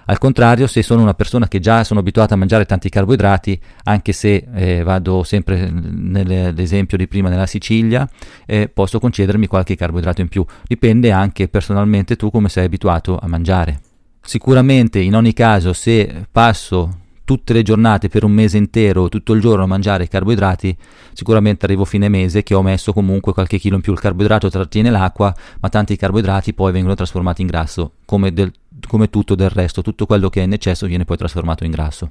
Al 0.06 0.18
contrario, 0.18 0.68
se 0.68 0.84
sono 0.84 1.02
una 1.02 1.14
persona 1.14 1.48
che 1.48 1.60
già 1.60 1.84
sono 1.84 2.00
abituata 2.00 2.36
a 2.36 2.38
mangiare 2.38 2.66
tanti 2.66 2.90
carboidrati, 2.90 3.60
anche 3.84 4.12
se 4.12 4.48
eh, 4.54 4.84
vado 4.84 5.24
sempre 5.24 5.70
nell'esempio 5.70 6.98
di 6.98 7.08
prima 7.08 7.30
nella 7.30 7.48
Sicilia, 7.48 8.08
eh, 8.46 8.70
posso 8.70 9.00
concedermi 9.00 9.48
qualche 9.48 9.76
carboidrato 9.76 10.22
in 10.22 10.28
più. 10.28 10.46
Dipende 10.68 11.12
anche 11.12 11.48
personalmente 11.48 12.16
tu 12.16 12.30
come 12.30 12.50
sei 12.50 12.66
abituato 12.66 13.18
a 13.18 13.28
mangiare. 13.28 13.80
Sicuramente 14.22 15.00
in 15.00 15.16
ogni 15.16 15.34
caso 15.34 15.74
se 15.74 16.26
passo 16.32 17.04
tutte 17.26 17.52
le 17.52 17.64
giornate 17.64 18.08
per 18.08 18.24
un 18.24 18.32
mese 18.32 18.58
intero, 18.58 19.10
tutto 19.10 19.34
il 19.34 19.42
giorno 19.42 19.64
a 19.64 19.68
mangiare 19.68 20.08
carboidrati, 20.08 20.78
sicuramente 21.12 21.66
arrivo 21.66 21.84
fine 21.84 22.08
mese 22.08 22.44
che 22.44 22.54
ho 22.54 22.62
messo 22.62 22.94
comunque 22.94 23.34
qualche 23.34 23.58
chilo 23.58 23.76
in 23.76 23.82
più. 23.82 23.92
Il 23.92 24.00
carboidrato 24.00 24.50
trattiene 24.50 24.92
l'acqua, 24.92 25.36
ma 25.60 25.70
tanti 25.70 25.98
carboidrati 25.98 26.54
poi 26.54 26.72
vengono 26.72 26.94
trasformati 26.94 27.42
in 27.42 27.48
grasso, 27.48 27.94
come, 28.06 28.32
del, 28.32 28.54
come 28.88 29.10
tutto 29.10 29.36
del 29.36 29.50
resto. 29.50 29.82
Tutto 29.82 30.06
quello 30.06 30.30
che 30.30 30.42
è 30.42 30.44
in 30.44 30.54
eccesso 30.54 30.86
viene 30.86 31.04
poi 31.04 31.18
trasformato 31.18 31.66
in 31.66 31.72
grasso. 31.72 32.10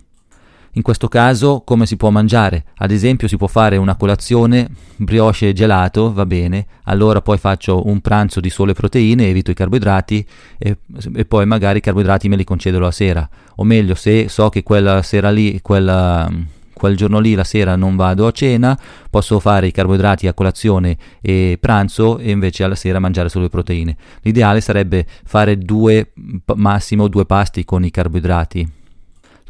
In 0.76 0.82
questo 0.82 1.06
caso 1.06 1.62
come 1.64 1.86
si 1.86 1.96
può 1.96 2.10
mangiare? 2.10 2.64
Ad 2.78 2.90
esempio 2.90 3.28
si 3.28 3.36
può 3.36 3.46
fare 3.46 3.76
una 3.76 3.94
colazione, 3.94 4.68
brioche 4.96 5.50
e 5.50 5.52
gelato, 5.52 6.12
va 6.12 6.26
bene, 6.26 6.66
allora 6.84 7.20
poi 7.20 7.38
faccio 7.38 7.86
un 7.86 8.00
pranzo 8.00 8.40
di 8.40 8.50
sole 8.50 8.72
proteine, 8.72 9.28
evito 9.28 9.52
i 9.52 9.54
carboidrati 9.54 10.26
e, 10.58 10.78
e 11.14 11.24
poi 11.26 11.46
magari 11.46 11.78
i 11.78 11.80
carboidrati 11.80 12.28
me 12.28 12.34
li 12.34 12.42
concedo 12.42 12.80
la 12.80 12.90
sera. 12.90 13.28
O 13.56 13.62
meglio, 13.62 13.94
se 13.94 14.28
so 14.28 14.48
che 14.48 14.64
quella 14.64 15.00
sera 15.02 15.30
lì, 15.30 15.60
quella, 15.62 16.28
quel 16.72 16.96
giorno 16.96 17.20
lì 17.20 17.34
la 17.34 17.44
sera 17.44 17.76
non 17.76 17.94
vado 17.94 18.26
a 18.26 18.32
cena, 18.32 18.76
posso 19.08 19.38
fare 19.38 19.68
i 19.68 19.72
carboidrati 19.72 20.26
a 20.26 20.34
colazione 20.34 20.96
e 21.20 21.56
pranzo 21.60 22.18
e 22.18 22.32
invece 22.32 22.64
alla 22.64 22.74
sera 22.74 22.98
mangiare 22.98 23.28
solo 23.28 23.44
le 23.44 23.50
proteine. 23.50 23.96
L'ideale 24.22 24.60
sarebbe 24.60 25.06
fare 25.24 25.56
due, 25.56 26.10
massimo 26.56 27.06
due 27.06 27.26
pasti 27.26 27.64
con 27.64 27.84
i 27.84 27.92
carboidrati 27.92 28.82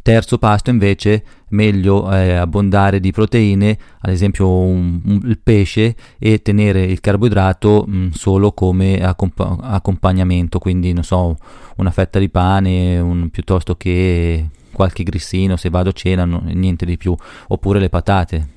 Terzo 0.05 0.37
pasto 0.37 0.69
invece 0.69 1.23
meglio 1.47 2.11
eh, 2.11 2.33
abbondare 2.33 2.99
di 2.99 3.11
proteine, 3.11 3.75
ad 4.01 4.11
esempio 4.11 4.47
un, 4.47 5.01
un, 5.03 5.19
il 5.23 5.39
pesce 5.39 5.95
e 6.19 6.43
tenere 6.43 6.83
il 6.83 6.99
carboidrato 6.99 7.85
mh, 7.87 7.97
mm, 7.97 8.09
solo 8.11 8.51
come 8.51 9.03
accomp- 9.03 9.57
accompagnamento, 9.63 10.59
quindi 10.59 10.93
non 10.93 11.01
so, 11.01 11.35
una 11.77 11.89
fetta 11.89 12.19
di 12.19 12.29
pane 12.29 12.99
un, 12.99 13.29
piuttosto 13.31 13.77
che 13.77 14.47
qualche 14.71 15.01
grissino 15.01 15.55
se 15.55 15.71
vado 15.71 15.89
a 15.89 15.93
cena, 15.93 16.23
no, 16.23 16.43
niente 16.53 16.85
di 16.85 16.97
più, 16.97 17.15
oppure 17.47 17.79
le 17.79 17.89
patate. 17.89 18.47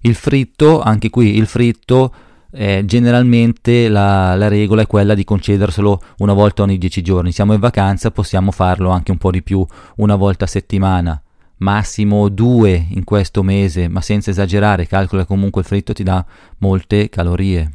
Il 0.00 0.14
fritto, 0.14 0.82
anche 0.82 1.08
qui 1.08 1.38
il 1.38 1.46
fritto 1.46 2.12
eh, 2.56 2.84
generalmente 2.86 3.88
la, 3.88 4.34
la, 4.34 4.48
regola 4.48 4.82
è 4.82 4.86
quella 4.86 5.14
di 5.14 5.24
concederselo 5.24 6.00
una 6.18 6.32
volta 6.32 6.62
ogni 6.62 6.78
10 6.78 7.02
giorni. 7.02 7.32
Siamo 7.32 7.52
in 7.52 7.60
vacanza, 7.60 8.10
possiamo 8.10 8.50
farlo 8.50 8.88
anche 8.88 9.10
un 9.10 9.18
po' 9.18 9.30
di 9.30 9.42
più, 9.42 9.64
una 9.96 10.16
volta 10.16 10.46
a 10.46 10.48
settimana, 10.48 11.20
massimo 11.58 12.30
due 12.30 12.86
in 12.90 13.04
questo 13.04 13.42
mese, 13.42 13.88
ma 13.88 14.00
senza 14.00 14.30
esagerare, 14.30 14.86
calcola 14.86 15.26
comunque 15.26 15.60
il 15.60 15.66
fritto 15.66 15.92
ti 15.92 16.02
dà 16.02 16.24
molte 16.58 17.10
calorie. 17.10 17.70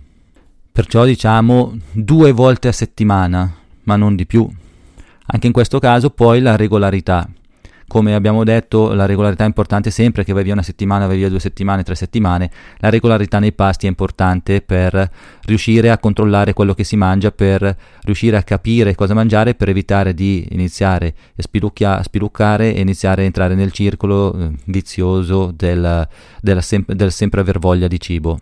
Perciò 0.71 1.05
diciamo 1.05 1.77
due 1.91 2.31
volte 2.31 2.67
a 2.67 2.71
settimana, 2.71 3.53
ma 3.83 3.95
non 3.95 4.15
di 4.15 4.25
più. 4.25 4.49
Anche 5.27 5.47
in 5.47 5.53
questo 5.53 5.79
caso 5.79 6.09
poi 6.09 6.41
la 6.41 6.55
regolarità. 6.55 7.29
Come 7.91 8.15
abbiamo 8.15 8.45
detto, 8.45 8.93
la 8.93 9.05
regolarità 9.05 9.43
è 9.43 9.47
importante 9.47 9.91
sempre 9.91 10.23
che 10.23 10.31
vai 10.31 10.43
via 10.43 10.53
una 10.53 10.61
settimana, 10.61 11.07
vai 11.07 11.17
via 11.17 11.27
due 11.27 11.41
settimane, 11.41 11.83
tre 11.83 11.95
settimane. 11.95 12.49
La 12.77 12.87
regolarità 12.87 13.37
nei 13.37 13.51
pasti 13.51 13.85
è 13.85 13.89
importante 13.89 14.61
per 14.61 15.11
riuscire 15.41 15.89
a 15.89 15.97
controllare 15.97 16.53
quello 16.53 16.73
che 16.73 16.85
si 16.85 16.95
mangia, 16.95 17.31
per 17.31 17.75
riuscire 18.03 18.37
a 18.37 18.43
capire 18.43 18.95
cosa 18.95 19.13
mangiare, 19.13 19.55
per 19.55 19.67
evitare 19.67 20.13
di 20.13 20.47
iniziare 20.51 21.13
a 21.35 22.01
spiluccare 22.01 22.73
e 22.73 22.79
iniziare 22.79 23.23
a 23.23 23.25
entrare 23.25 23.55
nel 23.55 23.73
circolo 23.73 24.39
eh, 24.39 24.51
vizioso 24.67 25.51
del, 25.53 26.07
sem- 26.59 26.93
del 26.93 27.11
sempre 27.11 27.41
aver 27.41 27.59
voglia 27.59 27.89
di 27.89 27.99
cibo 27.99 28.39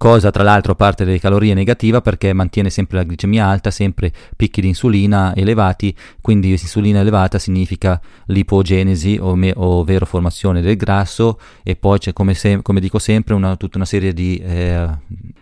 cosa 0.00 0.30
tra 0.30 0.42
l'altro 0.42 0.74
parte 0.74 1.04
delle 1.04 1.20
calorie 1.20 1.52
negativa 1.52 2.00
perché 2.00 2.32
mantiene 2.32 2.70
sempre 2.70 2.96
la 2.96 3.04
glicemia 3.04 3.46
alta, 3.46 3.70
sempre 3.70 4.10
picchi 4.34 4.62
di 4.62 4.68
insulina 4.68 5.36
elevati, 5.36 5.94
quindi 6.22 6.52
insulina 6.52 7.00
elevata 7.00 7.38
significa 7.38 8.00
lipogenesi, 8.28 9.18
ov- 9.20 9.52
ovvero 9.56 10.06
formazione 10.06 10.62
del 10.62 10.76
grasso 10.76 11.38
e 11.62 11.76
poi 11.76 11.98
c'è 11.98 12.14
come, 12.14 12.32
se- 12.32 12.62
come 12.62 12.80
dico 12.80 12.98
sempre 12.98 13.34
una, 13.34 13.56
tutta 13.56 13.76
una 13.76 13.84
serie 13.84 14.14
di 14.14 14.38
eh, 14.38 14.88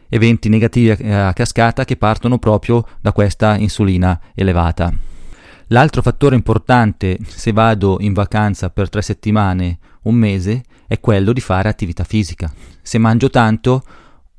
eventi 0.09 0.49
negativi 0.49 0.91
a-, 0.91 1.29
a 1.29 1.33
cascata 1.35 1.85
che 1.85 1.97
partono 1.97 2.39
proprio 2.39 2.85
da 3.01 3.13
questa 3.13 3.57
insulina 3.57 4.21
elevata. 4.35 4.93
L'altro 5.69 6.03
fattore 6.03 6.35
importante 6.35 7.17
se 7.29 7.53
vado 7.53 7.99
in 8.01 8.13
vacanza 8.13 8.71
per 8.71 8.89
tre 8.89 9.03
settimane, 9.03 9.79
un 10.03 10.17
mese, 10.17 10.65
è 10.89 10.99
quello 10.99 11.33
di 11.33 11.41
fare 11.41 11.69
attività 11.69 12.03
fisica. 12.03 12.53
Se 12.83 12.99
mangio 12.99 13.31
tanto 13.31 13.85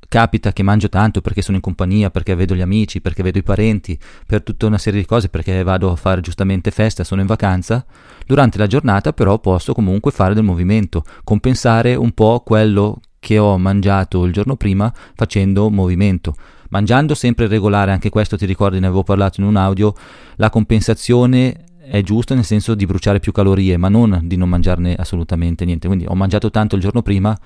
capita 0.09 0.51
che 0.51 0.63
mangio 0.63 0.89
tanto 0.89 1.21
perché 1.21 1.41
sono 1.41 1.55
in 1.55 1.63
compagnia, 1.63 2.09
perché 2.09 2.35
vedo 2.35 2.55
gli 2.55 2.61
amici, 2.61 2.99
perché 2.99 3.23
vedo 3.23 3.37
i 3.37 3.43
parenti, 3.43 3.97
per 4.25 4.43
tutta 4.43 4.65
una 4.65 4.77
serie 4.77 4.99
di 4.99 5.05
cose, 5.05 5.29
perché 5.29 5.63
vado 5.63 5.91
a 5.91 5.95
fare 5.95 6.19
giustamente 6.19 6.71
festa, 6.71 7.05
sono 7.05 7.21
in 7.21 7.27
vacanza, 7.27 7.85
durante 8.25 8.57
la 8.57 8.67
giornata 8.67 9.13
però 9.13 9.39
posso 9.39 9.73
comunque 9.73 10.11
fare 10.11 10.33
del 10.33 10.43
movimento, 10.43 11.05
compensare 11.23 11.95
un 11.95 12.11
po' 12.11 12.41
quello 12.43 12.99
che 13.19 13.37
ho 13.37 13.57
mangiato 13.57 14.25
il 14.25 14.33
giorno 14.33 14.55
prima 14.55 14.91
facendo 15.15 15.69
movimento. 15.69 16.35
Mangiando 16.69 17.15
sempre 17.15 17.47
regolare, 17.47 17.91
anche 17.91 18.09
questo 18.09 18.37
ti 18.37 18.45
ricordi, 18.45 18.79
ne 18.79 18.87
avevo 18.87 19.03
parlato 19.03 19.41
in 19.41 19.47
un 19.47 19.55
audio, 19.55 19.93
la 20.35 20.49
compensazione 20.49 21.65
è 21.81 22.01
giusta 22.03 22.35
nel 22.35 22.45
senso 22.45 22.75
di 22.75 22.85
bruciare 22.85 23.19
più 23.19 23.31
calorie, 23.31 23.75
ma 23.77 23.89
non 23.89 24.21
di 24.23 24.35
non 24.37 24.49
mangiarne 24.49 24.95
assolutamente 24.95 25.65
niente. 25.65 25.87
Quindi 25.87 26.05
ho 26.07 26.13
mangiato 26.13 26.51
tanto 26.51 26.75
il 26.75 26.81
giorno 26.81 27.01
prima, 27.01 27.37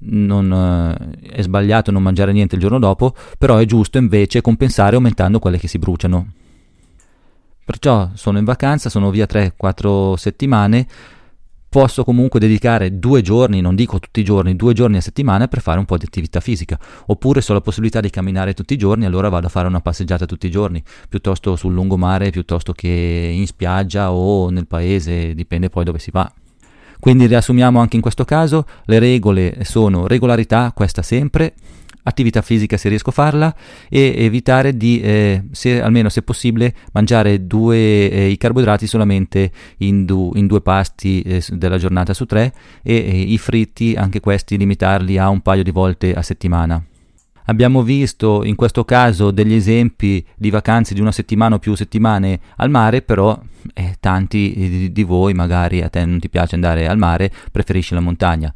non, 0.00 0.52
eh, 0.52 1.28
è 1.30 1.42
sbagliato 1.42 1.90
non 1.90 2.02
mangiare 2.02 2.32
niente 2.32 2.54
il 2.54 2.60
giorno 2.60 2.78
dopo, 2.78 3.14
però 3.38 3.56
è 3.56 3.64
giusto 3.64 3.98
invece 3.98 4.40
compensare 4.40 4.96
aumentando 4.96 5.38
quelle 5.38 5.58
che 5.58 5.68
si 5.68 5.78
bruciano. 5.78 6.32
Perciò 7.64 8.10
sono 8.14 8.38
in 8.38 8.44
vacanza, 8.44 8.90
sono 8.90 9.10
via 9.10 9.26
3-4 9.26 10.14
settimane, 10.14 10.86
posso 11.74 12.04
comunque 12.04 12.38
dedicare 12.38 12.98
due 12.98 13.22
giorni, 13.22 13.60
non 13.60 13.74
dico 13.74 13.98
tutti 13.98 14.20
i 14.20 14.24
giorni, 14.24 14.54
due 14.54 14.74
giorni 14.74 14.98
a 14.98 15.00
settimana 15.00 15.48
per 15.48 15.60
fare 15.60 15.78
un 15.78 15.86
po' 15.86 15.96
di 15.96 16.04
attività 16.04 16.40
fisica. 16.40 16.78
Oppure 17.06 17.40
se 17.40 17.50
ho 17.50 17.54
la 17.54 17.62
possibilità 17.62 18.00
di 18.00 18.10
camminare 18.10 18.54
tutti 18.54 18.74
i 18.74 18.76
giorni, 18.76 19.06
allora 19.06 19.28
vado 19.30 19.46
a 19.46 19.50
fare 19.50 19.66
una 19.66 19.80
passeggiata 19.80 20.26
tutti 20.26 20.46
i 20.46 20.50
giorni, 20.50 20.82
piuttosto 21.08 21.56
sul 21.56 21.72
lungomare, 21.72 22.30
piuttosto 22.30 22.72
che 22.72 22.88
in 22.88 23.46
spiaggia 23.46 24.12
o 24.12 24.50
nel 24.50 24.66
paese, 24.66 25.34
dipende 25.34 25.70
poi 25.70 25.84
dove 25.84 25.98
si 25.98 26.10
va. 26.10 26.30
Quindi 27.04 27.26
riassumiamo 27.26 27.80
anche 27.80 27.96
in 27.96 28.00
questo 28.00 28.24
caso, 28.24 28.64
le 28.86 28.98
regole 28.98 29.58
sono 29.64 30.06
regolarità, 30.06 30.72
questa 30.74 31.02
sempre, 31.02 31.52
attività 32.04 32.40
fisica 32.40 32.78
se 32.78 32.88
riesco 32.88 33.10
a 33.10 33.12
farla 33.12 33.54
e 33.90 34.14
evitare 34.16 34.74
di, 34.74 35.02
eh, 35.02 35.44
se, 35.50 35.82
almeno 35.82 36.08
se 36.08 36.22
possibile, 36.22 36.74
mangiare 36.92 37.46
due, 37.46 38.08
eh, 38.08 38.28
i 38.28 38.38
carboidrati 38.38 38.86
solamente 38.86 39.50
in, 39.80 40.06
du, 40.06 40.32
in 40.36 40.46
due 40.46 40.62
pasti 40.62 41.20
eh, 41.20 41.44
della 41.50 41.76
giornata 41.76 42.14
su 42.14 42.24
tre 42.24 42.54
e 42.82 42.96
i 42.96 43.36
fritti, 43.36 43.94
anche 43.94 44.20
questi, 44.20 44.56
limitarli 44.56 45.18
a 45.18 45.28
un 45.28 45.42
paio 45.42 45.62
di 45.62 45.72
volte 45.72 46.14
a 46.14 46.22
settimana. 46.22 46.82
Abbiamo 47.46 47.82
visto 47.82 48.42
in 48.44 48.54
questo 48.54 48.84
caso 48.84 49.30
degli 49.30 49.52
esempi 49.52 50.24
di 50.34 50.50
vacanze 50.50 50.94
di 50.94 51.00
una 51.00 51.12
settimana 51.12 51.56
o 51.56 51.58
più 51.58 51.74
settimane 51.74 52.40
al 52.56 52.70
mare, 52.70 53.02
però 53.02 53.38
eh, 53.74 53.96
tanti 54.00 54.90
di, 54.92 55.02
voi, 55.02 55.34
magari 55.34 55.82
a 55.82 55.88
te 55.88 56.04
non 56.06 56.18
ti 56.18 56.30
piace 56.30 56.54
andare 56.54 56.88
al 56.88 56.96
mare, 56.96 57.30
preferisci 57.52 57.92
la 57.92 58.00
montagna. 58.00 58.52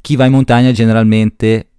Chi 0.00 0.16
va 0.16 0.26
in 0.26 0.32
montagna 0.32 0.70
generalmente 0.70 1.70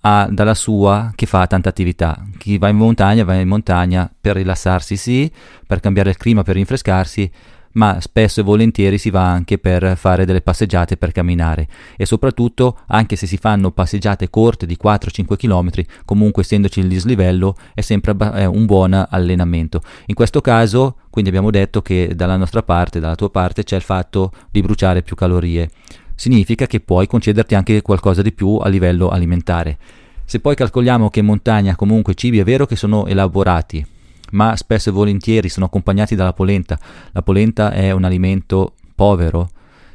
ha 0.00 0.28
dalla 0.30 0.54
sua 0.54 1.12
che 1.14 1.26
fa 1.26 1.46
tanta 1.46 1.68
attività. 1.68 2.26
Chi 2.38 2.58
va 2.58 2.68
in 2.68 2.76
montagna 2.76 3.24
va 3.24 3.34
in 3.34 3.48
montagna 3.48 4.10
per 4.20 4.36
rilassarsi, 4.36 4.96
sì, 4.96 5.30
per 5.66 5.80
cambiare 5.80 6.10
il 6.10 6.16
clima, 6.16 6.42
per 6.42 6.56
rinfrescarsi, 6.56 7.30
ma 7.74 8.00
spesso 8.00 8.40
e 8.40 8.42
volentieri 8.42 8.98
si 8.98 9.10
va 9.10 9.30
anche 9.30 9.58
per 9.58 9.96
fare 9.96 10.24
delle 10.24 10.42
passeggiate 10.42 10.96
per 10.96 11.12
camminare. 11.12 11.68
E 11.96 12.06
soprattutto 12.06 12.78
anche 12.88 13.16
se 13.16 13.26
si 13.26 13.36
fanno 13.36 13.70
passeggiate 13.70 14.30
corte 14.30 14.66
di 14.66 14.76
4-5 14.82 15.36
km 15.36 15.70
comunque 16.04 16.42
essendoci 16.42 16.80
il 16.80 16.88
dislivello 16.88 17.56
è 17.74 17.80
sempre 17.80 18.14
un 18.46 18.66
buon 18.66 19.06
allenamento. 19.08 19.80
In 20.06 20.14
questo 20.14 20.40
caso 20.40 20.96
quindi 21.10 21.30
abbiamo 21.30 21.50
detto 21.50 21.82
che 21.82 22.12
dalla 22.14 22.36
nostra 22.36 22.62
parte 22.62 23.00
dalla 23.00 23.14
tua 23.14 23.30
parte 23.30 23.64
c'è 23.64 23.76
il 23.76 23.82
fatto 23.82 24.32
di 24.50 24.60
bruciare 24.60 25.02
più 25.02 25.16
calorie. 25.16 25.70
Significa 26.16 26.66
che 26.66 26.80
puoi 26.80 27.06
concederti 27.06 27.54
anche 27.54 27.82
qualcosa 27.82 28.22
di 28.22 28.32
più 28.32 28.56
a 28.56 28.68
livello 28.68 29.08
alimentare. 29.08 29.78
Se 30.24 30.40
poi 30.40 30.54
calcoliamo 30.54 31.10
che 31.10 31.20
in 31.20 31.26
montagna 31.26 31.76
comunque 31.76 32.12
i 32.12 32.16
cibi 32.16 32.38
è 32.38 32.44
vero 32.44 32.66
che 32.66 32.76
sono 32.76 33.06
elaborati 33.06 33.84
ma 34.32 34.56
spesso 34.56 34.90
e 34.90 34.92
volentieri 34.92 35.48
sono 35.48 35.66
accompagnati 35.66 36.14
dalla 36.14 36.32
polenta. 36.32 36.78
La 37.12 37.22
polenta 37.22 37.72
è 37.72 37.90
un 37.90 38.04
alimento 38.04 38.74
povero, 38.94 39.50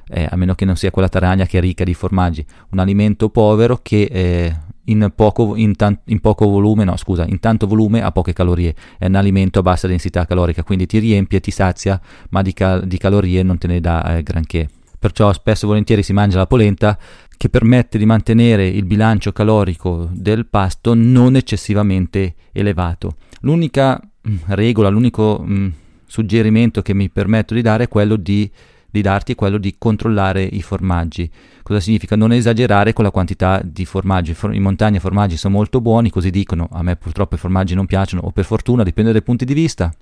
eh, 0.08 0.28
a 0.30 0.36
meno 0.36 0.56
che 0.56 0.66
non 0.66 0.76
sia 0.76 0.92
quella 0.92 1.10
taragna 1.10 1.46
che 1.46 1.58
è 1.58 1.62
ricca 1.62 1.84
di 1.84 1.94
formaggi, 1.94 2.46
un 2.72 2.80
alimento 2.80 3.30
povero 3.30 3.80
che 3.82 4.04
eh, 4.04 4.56
in, 4.86 5.12
poco, 5.16 5.56
in, 5.56 5.76
tan- 5.76 6.00
in, 6.06 6.20
poco, 6.20 6.48
volume, 6.48 6.84
no 6.84 6.98
scusa, 6.98 7.26
in 7.28 7.40
tanto 7.40 7.68
volume 7.68 8.02
ha 8.02 8.12
poche 8.12 8.34
calorie, 8.34 8.76
è 8.98 9.06
un 9.06 9.16
alimento 9.16 9.60
a 9.60 9.62
bassa 9.62 9.88
densità 9.88 10.26
calorica, 10.26 10.64
quindi 10.64 10.86
ti 10.86 11.00
riempie 11.00 11.40
ti 11.40 11.52
sazia, 11.52 12.00
ma 12.30 12.42
di, 12.42 12.54
cal- 12.54 12.86
di 12.86 12.98
calorie 12.98 13.44
non 13.44 13.58
te 13.58 13.68
ne 13.68 13.80
dà 13.80 14.18
eh, 14.18 14.24
granché. 14.24 14.70
Perciò 14.98 15.32
spesso 15.32 15.64
e 15.64 15.68
volentieri 15.68 16.04
si 16.04 16.12
mangia 16.12 16.38
la 16.38 16.48
polenta 16.48 16.98
che 17.38 17.48
permette 17.48 17.98
di 17.98 18.06
mantenere 18.06 18.68
il 18.68 18.84
bilancio 18.84 19.32
calorico 19.32 20.10
del 20.12 20.46
pasto 20.48 20.94
non 20.94 21.38
eccessivamente 21.38 22.36
elevato. 22.52 23.16
L'unica 23.42 24.02
Mm, 24.28 24.36
regola, 24.48 24.90
l'unico 24.90 25.44
mm, 25.48 25.68
suggerimento 26.06 26.82
che 26.82 26.94
mi 26.94 27.10
permetto 27.10 27.54
di 27.54 27.62
dare 27.62 27.86
è 27.86 27.88
quello 27.88 28.18
di, 28.18 28.50
di 28.90 29.02
darti 29.02 29.34
quello 29.34 29.58
di 29.58 29.76
controllare 29.78 30.44
i 30.44 30.62
formaggi. 30.62 31.30
Cosa 31.64 31.80
significa? 31.80 32.16
Non 32.18 32.34
esagerare 32.34 32.92
con 32.92 33.06
la 33.06 33.12
quantità 33.12 33.62
di 33.64 33.86
formaggi. 33.86 34.36
In 34.52 34.62
montagna 34.62 34.98
i 34.98 35.00
formaggi 35.00 35.38
sono 35.38 35.56
molto 35.56 35.80
buoni, 35.80 36.10
così 36.10 36.32
dicono. 36.32 36.68
A 36.72 36.84
me 36.84 36.98
purtroppo 36.98 37.36
i 37.36 37.38
formaggi 37.38 37.76
non 37.76 37.86
piacciono, 37.86 38.24
o 38.24 38.32
per 38.32 38.44
fortuna, 38.44 38.84
dipende 38.84 39.14
dai 39.14 39.24
punti 39.24 39.46
di 39.46 39.54
vista. 39.54 39.94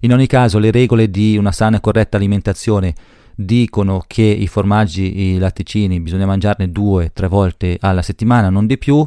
In 0.00 0.12
ogni 0.12 0.26
caso, 0.26 0.58
le 0.58 0.72
regole 0.72 1.08
di 1.08 1.36
una 1.36 1.52
sana 1.52 1.76
e 1.76 1.80
corretta 1.80 2.16
alimentazione 2.16 2.94
dicono 3.34 4.02
che 4.06 4.22
i 4.22 4.48
formaggi, 4.48 5.34
i 5.34 5.38
latticini, 5.38 6.00
bisogna 6.00 6.26
mangiarne 6.26 6.70
due, 6.70 7.12
tre 7.12 7.28
volte 7.28 7.78
alla 7.80 8.02
settimana, 8.02 8.50
non 8.50 8.66
di 8.66 8.76
più. 8.76 9.06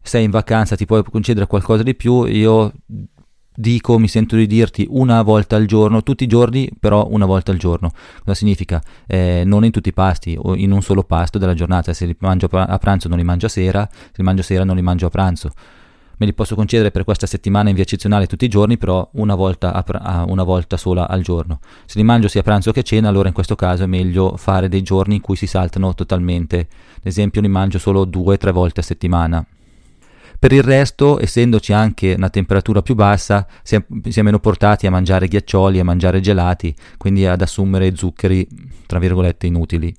Sei 0.00 0.22
in 0.22 0.30
vacanza, 0.30 0.76
ti 0.76 0.86
puoi 0.86 1.02
concedere 1.02 1.48
qualcosa 1.48 1.82
di 1.82 1.96
più. 1.96 2.24
Io 2.26 2.72
dico, 3.56 3.98
mi 3.98 4.08
sento 4.08 4.36
di 4.36 4.46
dirti 4.46 4.86
una 4.90 5.22
volta 5.22 5.56
al 5.56 5.66
giorno, 5.66 6.02
tutti 6.02 6.24
i 6.24 6.26
giorni, 6.26 6.70
però 6.78 7.06
una 7.10 7.26
volta 7.26 7.50
al 7.50 7.58
giorno. 7.58 7.90
Cosa 8.20 8.34
significa? 8.34 8.82
Eh, 9.06 9.42
non 9.44 9.64
in 9.64 9.70
tutti 9.70 9.88
i 9.88 9.92
pasti 9.92 10.38
o 10.40 10.54
in 10.54 10.70
un 10.70 10.82
solo 10.82 11.02
pasto 11.02 11.38
della 11.38 11.54
giornata. 11.54 11.92
Se 11.92 12.06
li 12.06 12.14
mangio 12.18 12.48
a 12.50 12.78
pranzo 12.78 13.08
non 13.08 13.18
li 13.18 13.24
mangio 13.24 13.46
a 13.46 13.48
sera, 13.48 13.88
se 13.90 14.12
li 14.16 14.24
mangio 14.24 14.42
a 14.42 14.44
sera 14.44 14.64
non 14.64 14.76
li 14.76 14.82
mangio 14.82 15.06
a 15.06 15.10
pranzo. 15.10 15.50
Me 16.18 16.24
li 16.24 16.32
posso 16.32 16.54
concedere 16.54 16.90
per 16.90 17.04
questa 17.04 17.26
settimana 17.26 17.68
in 17.68 17.74
via 17.74 17.84
eccezionale 17.84 18.26
tutti 18.26 18.46
i 18.46 18.48
giorni, 18.48 18.78
però 18.78 19.06
una 19.14 19.34
volta, 19.34 19.74
a 19.74 19.82
pra- 19.82 20.24
una 20.26 20.44
volta 20.44 20.78
sola 20.78 21.08
al 21.08 21.20
giorno. 21.22 21.60
Se 21.84 21.98
li 21.98 22.04
mangio 22.04 22.28
sia 22.28 22.40
a 22.40 22.44
pranzo 22.44 22.72
che 22.72 22.80
a 22.80 22.82
cena, 22.82 23.08
allora 23.08 23.28
in 23.28 23.34
questo 23.34 23.54
caso 23.54 23.82
è 23.82 23.86
meglio 23.86 24.36
fare 24.36 24.68
dei 24.68 24.82
giorni 24.82 25.16
in 25.16 25.20
cui 25.20 25.36
si 25.36 25.46
saltano 25.46 25.94
totalmente. 25.94 26.68
Ad 26.96 27.06
esempio, 27.06 27.42
li 27.42 27.48
mangio 27.48 27.78
solo 27.78 28.06
due 28.06 28.34
o 28.34 28.38
tre 28.38 28.50
volte 28.50 28.80
a 28.80 28.82
settimana 28.82 29.46
per 30.38 30.52
il 30.52 30.62
resto, 30.62 31.20
essendoci 31.20 31.72
anche 31.72 32.14
una 32.16 32.30
temperatura 32.30 32.82
più 32.82 32.94
bassa, 32.94 33.46
si 33.62 33.76
è, 33.76 33.84
si 34.08 34.20
è 34.20 34.22
meno 34.22 34.38
portati 34.38 34.86
a 34.86 34.90
mangiare 34.90 35.28
ghiaccioli, 35.28 35.78
a 35.78 35.84
mangiare 35.84 36.20
gelati, 36.20 36.74
quindi 36.98 37.26
ad 37.26 37.40
assumere 37.40 37.96
zuccheri, 37.96 38.46
tra 38.86 38.98
virgolette, 38.98 39.46
inutili. 39.46 39.94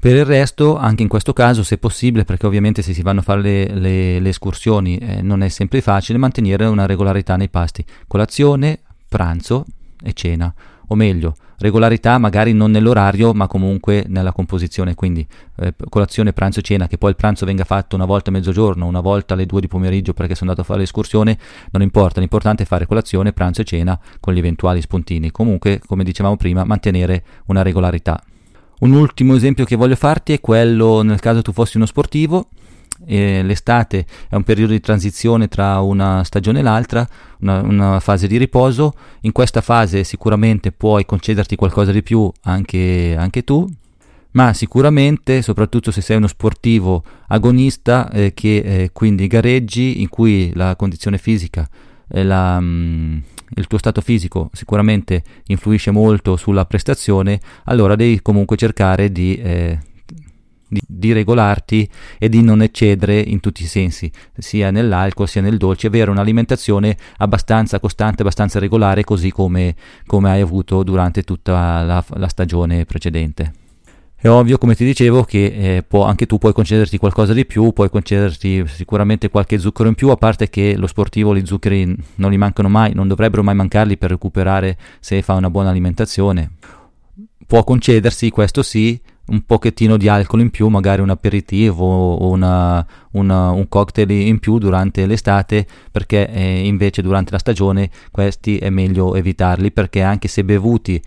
Per 0.00 0.16
il 0.16 0.24
resto, 0.24 0.76
anche 0.76 1.02
in 1.02 1.08
questo 1.08 1.32
caso, 1.32 1.62
se 1.62 1.78
possibile, 1.78 2.24
perché 2.24 2.46
ovviamente 2.46 2.82
se 2.82 2.92
si 2.92 3.02
vanno 3.02 3.20
a 3.20 3.22
fare 3.22 3.40
le, 3.40 3.66
le, 3.66 4.20
le 4.20 4.28
escursioni 4.30 4.98
eh, 4.98 5.22
non 5.22 5.42
è 5.42 5.48
sempre 5.48 5.80
facile, 5.80 6.18
mantenere 6.18 6.64
una 6.64 6.86
regolarità 6.86 7.36
nei 7.36 7.48
pasti. 7.48 7.84
Colazione, 8.08 8.80
pranzo 9.08 9.64
e 10.02 10.12
cena 10.12 10.52
o 10.88 10.94
meglio, 10.94 11.34
regolarità 11.58 12.18
magari 12.18 12.52
non 12.52 12.70
nell'orario 12.70 13.32
ma 13.32 13.46
comunque 13.46 14.04
nella 14.08 14.32
composizione, 14.32 14.94
quindi 14.94 15.26
eh, 15.56 15.74
colazione, 15.88 16.32
pranzo 16.32 16.60
e 16.60 16.62
cena, 16.62 16.86
che 16.86 16.98
poi 16.98 17.10
il 17.10 17.16
pranzo 17.16 17.46
venga 17.46 17.64
fatto 17.64 17.96
una 17.96 18.04
volta 18.04 18.30
a 18.30 18.32
mezzogiorno, 18.32 18.86
una 18.86 19.00
volta 19.00 19.34
alle 19.34 19.46
due 19.46 19.60
di 19.60 19.68
pomeriggio 19.68 20.12
perché 20.12 20.34
sono 20.34 20.50
andato 20.50 20.66
a 20.66 20.68
fare 20.68 20.80
l'escursione, 20.80 21.38
non 21.70 21.82
importa, 21.82 22.20
l'importante 22.20 22.64
è 22.64 22.66
fare 22.66 22.86
colazione, 22.86 23.32
pranzo 23.32 23.62
e 23.62 23.64
cena 23.64 23.98
con 24.20 24.34
gli 24.34 24.38
eventuali 24.38 24.80
spuntini, 24.80 25.30
comunque 25.30 25.80
come 25.86 26.04
dicevamo 26.04 26.36
prima 26.36 26.64
mantenere 26.64 27.24
una 27.46 27.62
regolarità. 27.62 28.22
Un 28.80 28.92
ultimo 28.94 29.36
esempio 29.36 29.64
che 29.64 29.76
voglio 29.76 29.94
farti 29.94 30.32
è 30.32 30.40
quello 30.40 31.02
nel 31.02 31.20
caso 31.20 31.40
tu 31.40 31.52
fossi 31.52 31.76
uno 31.76 31.86
sportivo, 31.86 32.48
e 33.06 33.42
l'estate 33.42 34.06
è 34.28 34.34
un 34.34 34.42
periodo 34.42 34.72
di 34.72 34.80
transizione 34.80 35.48
tra 35.48 35.80
una 35.80 36.24
stagione 36.24 36.60
e 36.60 36.62
l'altra, 36.62 37.06
una, 37.40 37.60
una, 37.60 38.00
fase 38.00 38.26
di 38.26 38.36
riposo. 38.36 38.94
In 39.22 39.32
questa 39.32 39.60
fase 39.60 40.04
sicuramente 40.04 40.72
puoi 40.72 41.04
concederti 41.04 41.56
qualcosa 41.56 41.92
di 41.92 42.02
più 42.02 42.30
anche, 42.42 43.14
anche 43.18 43.44
tu, 43.44 43.68
ma 44.32 44.52
sicuramente, 44.52 45.42
soprattutto 45.42 45.90
se 45.90 46.00
sei 46.00 46.16
uno 46.16 46.26
sportivo 46.26 47.02
agonista, 47.28 48.10
eh, 48.10 48.32
che 48.34 48.56
eh, 48.56 48.90
quindi 48.92 49.26
gareggi 49.26 50.00
in 50.00 50.08
cui 50.08 50.52
la 50.54 50.76
condizione 50.76 51.18
fisica 51.18 51.68
la, 52.08 52.60
mh, 52.60 52.64
mm, 52.64 53.18
il 53.56 53.66
tuo 53.66 53.78
stato 53.78 54.00
fisico 54.00 54.50
sicuramente 54.52 55.22
influisce 55.46 55.90
molto 55.90 56.36
sulla 56.36 56.64
prestazione, 56.64 57.40
allora 57.64 57.96
devi 57.96 58.20
comunque 58.22 58.56
cercare 58.56 59.10
di 59.10 59.36
eh, 59.36 59.78
di, 60.72 60.80
di, 60.86 61.12
regolarti 61.12 61.88
e 62.18 62.28
di 62.30 62.42
non 62.42 62.62
eccedere 62.62 63.20
in 63.20 63.40
tutti 63.40 63.62
i 63.62 63.66
sensi, 63.66 64.10
sia 64.38 64.70
nell'alcol 64.70 65.28
sia 65.28 65.42
nel 65.42 65.58
dolce, 65.58 65.88
avere 65.88 66.10
un'alimentazione 66.10 66.96
abbastanza 67.18 67.78
costante, 67.78 68.22
abbastanza 68.22 68.58
regolare, 68.58 69.04
così 69.04 69.30
come, 69.30 69.74
come 70.06 70.30
hai 70.30 70.40
avuto 70.40 70.82
durante 70.82 71.22
tutta 71.22 71.82
la, 71.82 72.04
la 72.14 72.28
stagione 72.28 72.86
precedente. 72.86 73.52
È 74.16 74.28
ovvio, 74.28 74.56
come 74.56 74.76
ti 74.76 74.84
dicevo, 74.84 75.24
che 75.24 75.46
eh, 75.46 75.82
può, 75.82 76.04
anche 76.04 76.26
tu 76.26 76.38
puoi 76.38 76.52
concederti 76.52 76.96
qualcosa 76.96 77.32
di 77.32 77.44
più, 77.44 77.72
puoi 77.72 77.90
concederti 77.90 78.64
sicuramente 78.68 79.28
qualche 79.28 79.58
zucchero 79.58 79.88
in 79.88 79.96
più, 79.96 80.10
a 80.10 80.16
parte 80.16 80.48
che 80.48 80.76
lo 80.76 80.86
sportivo 80.86 81.34
gli 81.34 81.44
zuccheri 81.44 81.92
non 82.14 82.30
gli 82.30 82.38
mancano 82.38 82.68
mai, 82.68 82.94
non 82.94 83.08
dovrebbero 83.08 83.42
mai 83.42 83.56
mancarli 83.56 83.98
per 83.98 84.10
recuperare 84.10 84.78
se 85.00 85.20
fa 85.22 85.34
una 85.34 85.50
buona 85.50 85.70
alimentazione. 85.70 86.52
Può 87.44 87.64
concedersi, 87.64 88.30
questo 88.30 88.62
sì, 88.62 88.98
un 89.24 89.42
pochettino 89.46 89.96
di 89.96 90.08
alcol 90.08 90.40
in 90.40 90.50
più, 90.50 90.68
magari 90.68 91.00
un 91.00 91.10
aperitivo 91.10 91.84
o 91.84 92.28
una, 92.28 92.84
una, 93.12 93.50
un 93.50 93.68
cocktail 93.68 94.10
in 94.10 94.38
più 94.38 94.58
durante 94.58 95.06
l'estate, 95.06 95.66
perché 95.90 96.28
eh, 96.28 96.66
invece 96.66 97.02
durante 97.02 97.30
la 97.32 97.38
stagione 97.38 97.90
questi 98.10 98.58
è 98.58 98.70
meglio 98.70 99.14
evitarli, 99.14 99.70
perché 99.70 100.02
anche 100.02 100.28
se 100.28 100.44
bevuti 100.44 101.00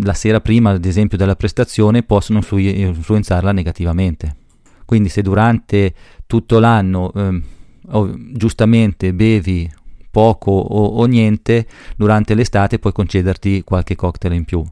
la 0.00 0.14
sera 0.14 0.40
prima, 0.40 0.70
ad 0.70 0.84
esempio, 0.84 1.16
della 1.16 1.36
prestazione, 1.36 2.02
possono 2.02 2.38
influ- 2.38 2.60
influenzarla 2.60 3.52
negativamente. 3.52 4.36
Quindi 4.84 5.08
se 5.08 5.22
durante 5.22 5.94
tutto 6.26 6.58
l'anno 6.58 7.12
eh, 7.14 7.40
giustamente 8.32 9.14
bevi 9.14 9.70
poco 10.10 10.50
o, 10.52 10.86
o 10.86 11.04
niente, 11.06 11.66
durante 11.96 12.34
l'estate 12.34 12.78
puoi 12.78 12.92
concederti 12.92 13.62
qualche 13.64 13.96
cocktail 13.96 14.34
in 14.34 14.44
più. 14.44 14.64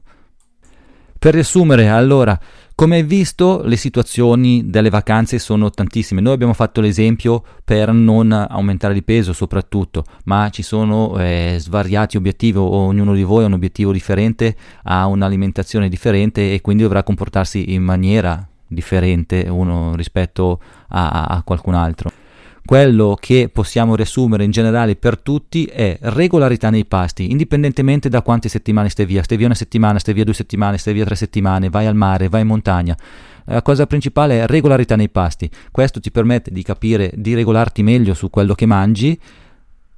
Per 1.19 1.33
riassumere, 1.33 1.87
allora, 1.87 2.37
come 2.75 2.95
hai 2.95 3.03
visto, 3.03 3.61
le 3.63 3.75
situazioni 3.75 4.69
delle 4.69 4.89
vacanze 4.89 5.37
sono 5.37 5.69
tantissime. 5.69 6.21
Noi 6.21 6.33
abbiamo 6.33 6.53
fatto 6.53 6.81
l'esempio 6.81 7.43
per 7.63 7.91
non 7.93 8.31
aumentare 8.31 8.93
di 8.93 9.03
peso 9.03 9.31
soprattutto, 9.31 10.03
ma 10.25 10.49
ci 10.49 10.63
sono 10.63 11.17
eh, 11.19 11.57
svariati 11.59 12.17
obiettivi, 12.17 12.57
ognuno 12.57 13.13
di 13.13 13.23
voi 13.23 13.43
ha 13.43 13.47
un 13.47 13.53
obiettivo 13.53 13.91
differente, 13.91 14.55
ha 14.83 15.05
un'alimentazione 15.05 15.87
differente 15.87 16.53
e 16.53 16.61
quindi 16.61 16.83
dovrà 16.83 17.03
comportarsi 17.03 17.73
in 17.73 17.83
maniera 17.83 18.47
differente 18.65 19.47
uno 19.49 19.95
rispetto 19.95 20.59
a, 20.89 21.25
a 21.25 21.43
qualcun 21.43 21.75
altro. 21.75 22.11
Quello 22.65 23.17
che 23.19 23.49
possiamo 23.51 23.93
riassumere 23.93 24.45
in 24.45 24.51
generale 24.51 24.95
per 24.95 25.19
tutti 25.19 25.65
è 25.65 25.97
regolarità 26.01 26.69
nei 26.69 26.85
pasti, 26.85 27.29
indipendentemente 27.29 28.07
da 28.07 28.21
quante 28.21 28.47
settimane 28.47 28.87
stai 28.87 29.05
via. 29.05 29.21
Stai 29.21 29.35
via 29.35 29.47
una 29.47 29.55
settimana, 29.55 29.99
stai 29.99 30.13
via 30.13 30.23
due 30.23 30.33
settimane, 30.33 30.77
stai 30.77 30.93
via 30.93 31.03
tre 31.03 31.15
settimane, 31.15 31.69
vai 31.69 31.87
al 31.87 31.95
mare, 31.95 32.29
vai 32.29 32.41
in 32.41 32.47
montagna. 32.47 32.97
La 33.45 33.61
cosa 33.61 33.85
principale 33.85 34.39
è 34.39 34.47
regolarità 34.47 34.95
nei 34.95 35.09
pasti. 35.09 35.49
Questo 35.71 35.99
ti 35.99 36.09
permette 36.09 36.51
di 36.51 36.63
capire, 36.63 37.11
di 37.15 37.33
regolarti 37.33 37.83
meglio 37.83 38.13
su 38.13 38.29
quello 38.29 38.55
che 38.55 38.65
mangi 38.65 39.19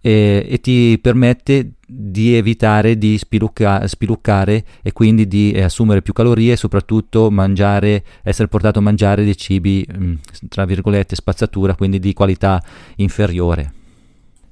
e, 0.06 0.46
e 0.48 0.60
ti 0.60 1.00
permette 1.02 1.72
di 1.84 2.36
evitare 2.36 2.96
di 2.96 3.18
spilucca, 3.18 3.88
spiluccare 3.88 4.64
e 4.84 4.94
quindi 4.94 5.28
di 5.28 5.52
eh, 5.52 5.64
assumere 5.64 6.04
più 6.04 6.14
calorie 6.14 6.54
e 6.54 6.58
soprattutto 6.58 7.32
mangiare, 7.32 8.04
essere 8.22 8.48
portato 8.48 8.78
a 8.78 8.84
mangiare 8.84 9.24
dei 9.24 9.36
cibi 9.36 9.84
mh, 9.92 10.04
mm, 10.04 10.14
tra 10.48 10.66
virgolette 10.66 11.16
spazzatura, 11.16 11.74
quindi 11.74 11.98
di 11.98 12.14
qualità 12.14 12.64
inferiore. 12.98 13.74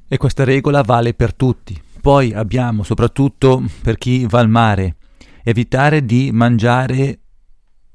E 0.07 0.17
questa 0.17 0.43
regola 0.43 0.81
vale 0.81 1.13
per 1.13 1.35
tutti. 1.35 1.79
Poi 2.01 2.33
abbiamo 2.33 2.81
soprattutto 2.81 3.63
per 3.83 3.99
chi 3.99 4.25
va 4.25 4.39
al 4.39 4.49
mare, 4.49 4.95
evitare 5.43 6.03
di 6.03 6.31
mangiare 6.33 7.19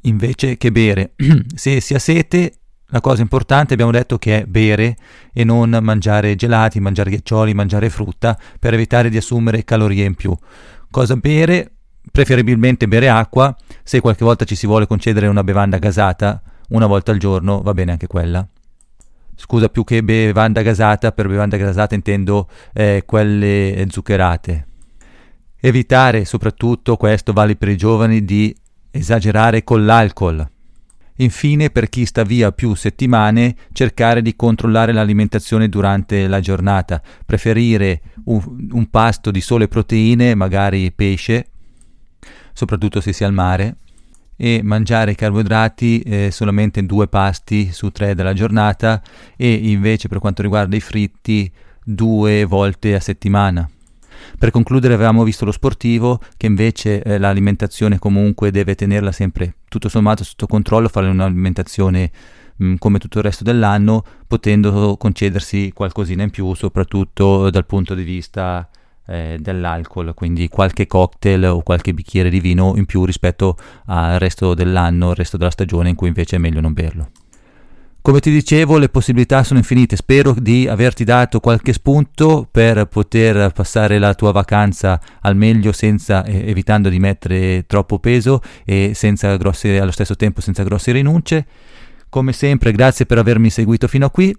invece 0.02 0.56
che 0.58 0.70
bere. 0.70 1.14
Se 1.56 1.80
si 1.80 1.94
ha 1.94 1.98
sete 1.98 2.52
la 2.90 3.01
cosa 3.01 3.20
importante 3.20 3.74
abbiamo 3.74 3.90
detto 3.90 4.16
che 4.16 4.40
è 4.40 4.44
bere 4.46 4.96
e 5.35 5.44
non 5.44 5.77
mangiare 5.83 6.35
gelati, 6.37 6.81
mangiare 6.81 7.11
ghiaccioli, 7.11 7.53
mangiare 7.53 7.90
frutta 7.90 8.38
per 8.59 8.72
evitare 8.72 9.11
di 9.11 9.18
assumere 9.18 9.64
calorie 9.64 10.05
in 10.05 10.14
più. 10.14 10.35
Cosa 10.90 11.16
bere? 11.16 11.72
Preferibilmente 12.11 12.88
bere 12.88 13.11
acqua, 13.11 13.55
se 13.83 14.01
qualche 14.01 14.24
volta 14.24 14.46
ci 14.46 14.55
si 14.55 14.66
vuole 14.66 14.87
concedere 14.87 15.27
una 15.27 15.44
bevanda 15.44 15.77
gasata, 15.77 16.40
una 16.70 16.87
volta 16.87 17.12
al 17.12 17.18
giorno 17.18 17.61
va 17.61 17.74
bene 17.74 17.92
anche 17.92 18.07
quella. 18.07 18.46
Scusa, 19.35 19.68
più 19.68 19.85
che 19.85 20.03
bevanda 20.03 20.62
gasata, 20.62 21.12
per 21.12 21.29
bevanda 21.29 21.59
gasata 21.59 21.94
intendo 21.94 22.48
eh, 22.72 23.03
quelle 23.05 23.87
zuccherate. 23.90 24.66
Evitare, 25.61 26.24
soprattutto 26.24 26.96
questo 26.96 27.35
vale 27.35 27.55
per 27.57 27.68
i 27.68 27.77
giovani, 27.77 28.24
di 28.24 28.57
esagerare 28.90 29.62
con 29.62 29.85
l'alcol 29.85 30.48
Infine, 31.20 31.70
per 31.70 31.88
chi 31.88 32.04
sta 32.07 32.22
via 32.22 32.52
più 32.52 32.74
settimane, 32.74 33.54
cercare 33.72 34.22
di 34.22 34.37
controllare 34.37 34.92
l'alimentazione 34.92 35.68
durante 35.68 36.28
la 36.28 36.40
giornata, 36.40 37.02
preferire 37.26 38.00
un, 38.24 38.68
un 38.70 38.87
pasto 38.88 39.31
di 39.31 39.40
sole 39.40 39.68
proteine, 39.68 40.35
magari 40.35 40.92
pesce, 40.92 41.46
soprattutto 42.52 43.00
se 43.00 43.12
si 43.12 43.22
è 43.24 43.26
al 43.26 43.33
mare, 43.33 43.76
e 44.37 44.61
mangiare 44.62 45.16
carboidrati 45.16 46.00
eh, 46.00 46.31
solamente 46.31 46.87
due 46.87 47.09
pasti 47.09 47.72
su 47.72 47.90
tre 47.90 48.14
della 48.14 48.35
giornata 48.35 49.02
e 49.37 49.52
invece 49.52 50.07
per 50.07 50.20
quanto 50.20 50.42
riguarda 50.42 50.76
i 50.76 50.81
fritti 50.81 51.50
due 51.83 52.44
volte 52.44 52.94
a 52.94 53.00
settimana. 53.00 53.68
Per 54.38 54.50
concludere 54.50 54.94
avevamo 54.94 55.24
visto 55.24 55.44
lo 55.44 55.52
sportivo 55.52 56.20
che 56.37 56.46
invece 56.46 57.02
eh, 57.02 57.18
l'alimentazione 57.18 57.98
comunque 57.98 58.50
deve 58.50 58.74
tenerla 58.74 59.12
sempre 59.12 59.54
tutto 59.68 59.88
sommato 59.88 60.24
sotto 60.24 60.46
controllo, 60.46 60.88
fare 60.88 61.09
un'alimentazione 61.09 62.11
mh, 62.57 62.74
come 62.74 62.98
tutto 62.98 63.18
il 63.18 63.24
resto 63.24 63.44
dell'anno, 63.44 64.04
potendo 64.26 64.96
concedersi 64.96 65.72
qualcosina 65.74 66.22
in 66.22 66.31
più, 66.31 66.54
soprattutto 66.54 67.50
dal 67.50 67.66
punto 67.66 67.94
di 67.94 68.02
vista 68.02 68.68
eh, 69.07 69.38
dell'alcol, 69.40 70.14
quindi 70.14 70.48
qualche 70.48 70.87
cocktail 70.87 71.44
o 71.44 71.62
qualche 71.62 71.94
bicchiere 71.94 72.31
di 72.31 72.40
vino 72.40 72.74
in 72.76 72.87
più 72.87 73.04
rispetto 73.04 73.57
al 73.87 74.18
resto 74.18 74.54
dell'anno, 74.54 75.11
il 75.11 75.16
resto 75.16 75.37
della 75.37 75.50
stagione 75.50 75.88
in 75.88 75.94
cui 75.94 76.09
invece 76.09 76.37
è 76.37 76.38
meglio 76.38 76.61
non 76.61 76.72
berlo. 76.72 77.11
Come 78.08 78.20
ti 78.20 78.30
dicevo, 78.30 78.78
le 78.78 78.88
possibilità 78.88 79.42
sono 79.42 79.58
infinite. 79.58 79.94
Spero 79.94 80.34
di 80.34 80.66
averti 80.66 81.04
dato 81.04 81.40
qualche 81.40 81.74
spunto 81.74 82.48
per 82.50 82.86
poter 82.86 83.52
passare 83.52 83.98
la 83.98 84.14
tua 84.14 84.32
vacanza 84.32 84.98
al 85.20 85.36
meglio 85.36 85.72
senza, 85.72 86.24
eh, 86.24 86.48
evitando 86.48 86.88
di 86.88 86.98
mettere 86.98 87.66
troppo 87.66 87.98
peso 87.98 88.40
e 88.64 88.96
grosse, 89.36 89.78
allo 89.78 89.90
stesso 89.90 90.16
tempo 90.16 90.40
senza 90.40 90.62
grosse 90.62 90.92
rinunce. 90.92 91.44
Come 92.08 92.32
sempre, 92.32 92.72
grazie 92.72 93.04
per 93.04 93.18
avermi 93.18 93.50
seguito 93.50 93.86
fino 93.86 94.06
a 94.06 94.10
qui. 94.10 94.34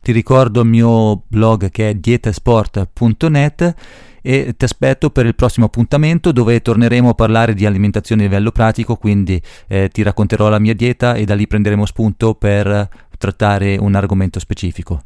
Ti 0.00 0.12
ricordo 0.12 0.60
il 0.60 0.68
mio 0.68 1.24
blog 1.26 1.72
che 1.72 1.90
è 1.90 1.94
dietasport.net 1.94 3.74
e 4.22 4.54
ti 4.56 4.64
aspetto 4.64 5.10
per 5.10 5.26
il 5.26 5.34
prossimo 5.34 5.66
appuntamento 5.66 6.32
dove 6.32 6.62
torneremo 6.62 7.10
a 7.10 7.14
parlare 7.14 7.52
di 7.52 7.66
alimentazione 7.66 8.22
a 8.22 8.26
livello 8.26 8.52
pratico, 8.52 8.96
quindi 8.96 9.42
eh, 9.66 9.90
ti 9.92 10.02
racconterò 10.02 10.48
la 10.48 10.58
mia 10.58 10.74
dieta 10.74 11.14
e 11.14 11.24
da 11.24 11.34
lì 11.34 11.46
prenderemo 11.46 11.84
spunto 11.84 12.34
per 12.34 12.88
trattare 13.18 13.76
un 13.76 13.94
argomento 13.94 14.38
specifico. 14.38 15.02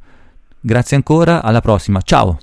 Grazie 0.60 0.96
ancora, 0.96 1.42
alla 1.42 1.60
prossima, 1.60 2.00
ciao! 2.02 2.38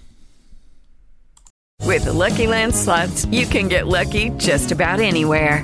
With 1.85 2.03
the 2.03 2.11
Lucky 2.11 2.47
Land 2.47 2.73
slots, 2.73 3.27
you 3.29 3.45
can 3.47 3.67
get 3.67 3.85
lucky 3.85 4.31
just 4.37 4.71
about 4.71 4.99
anywhere. 4.99 5.63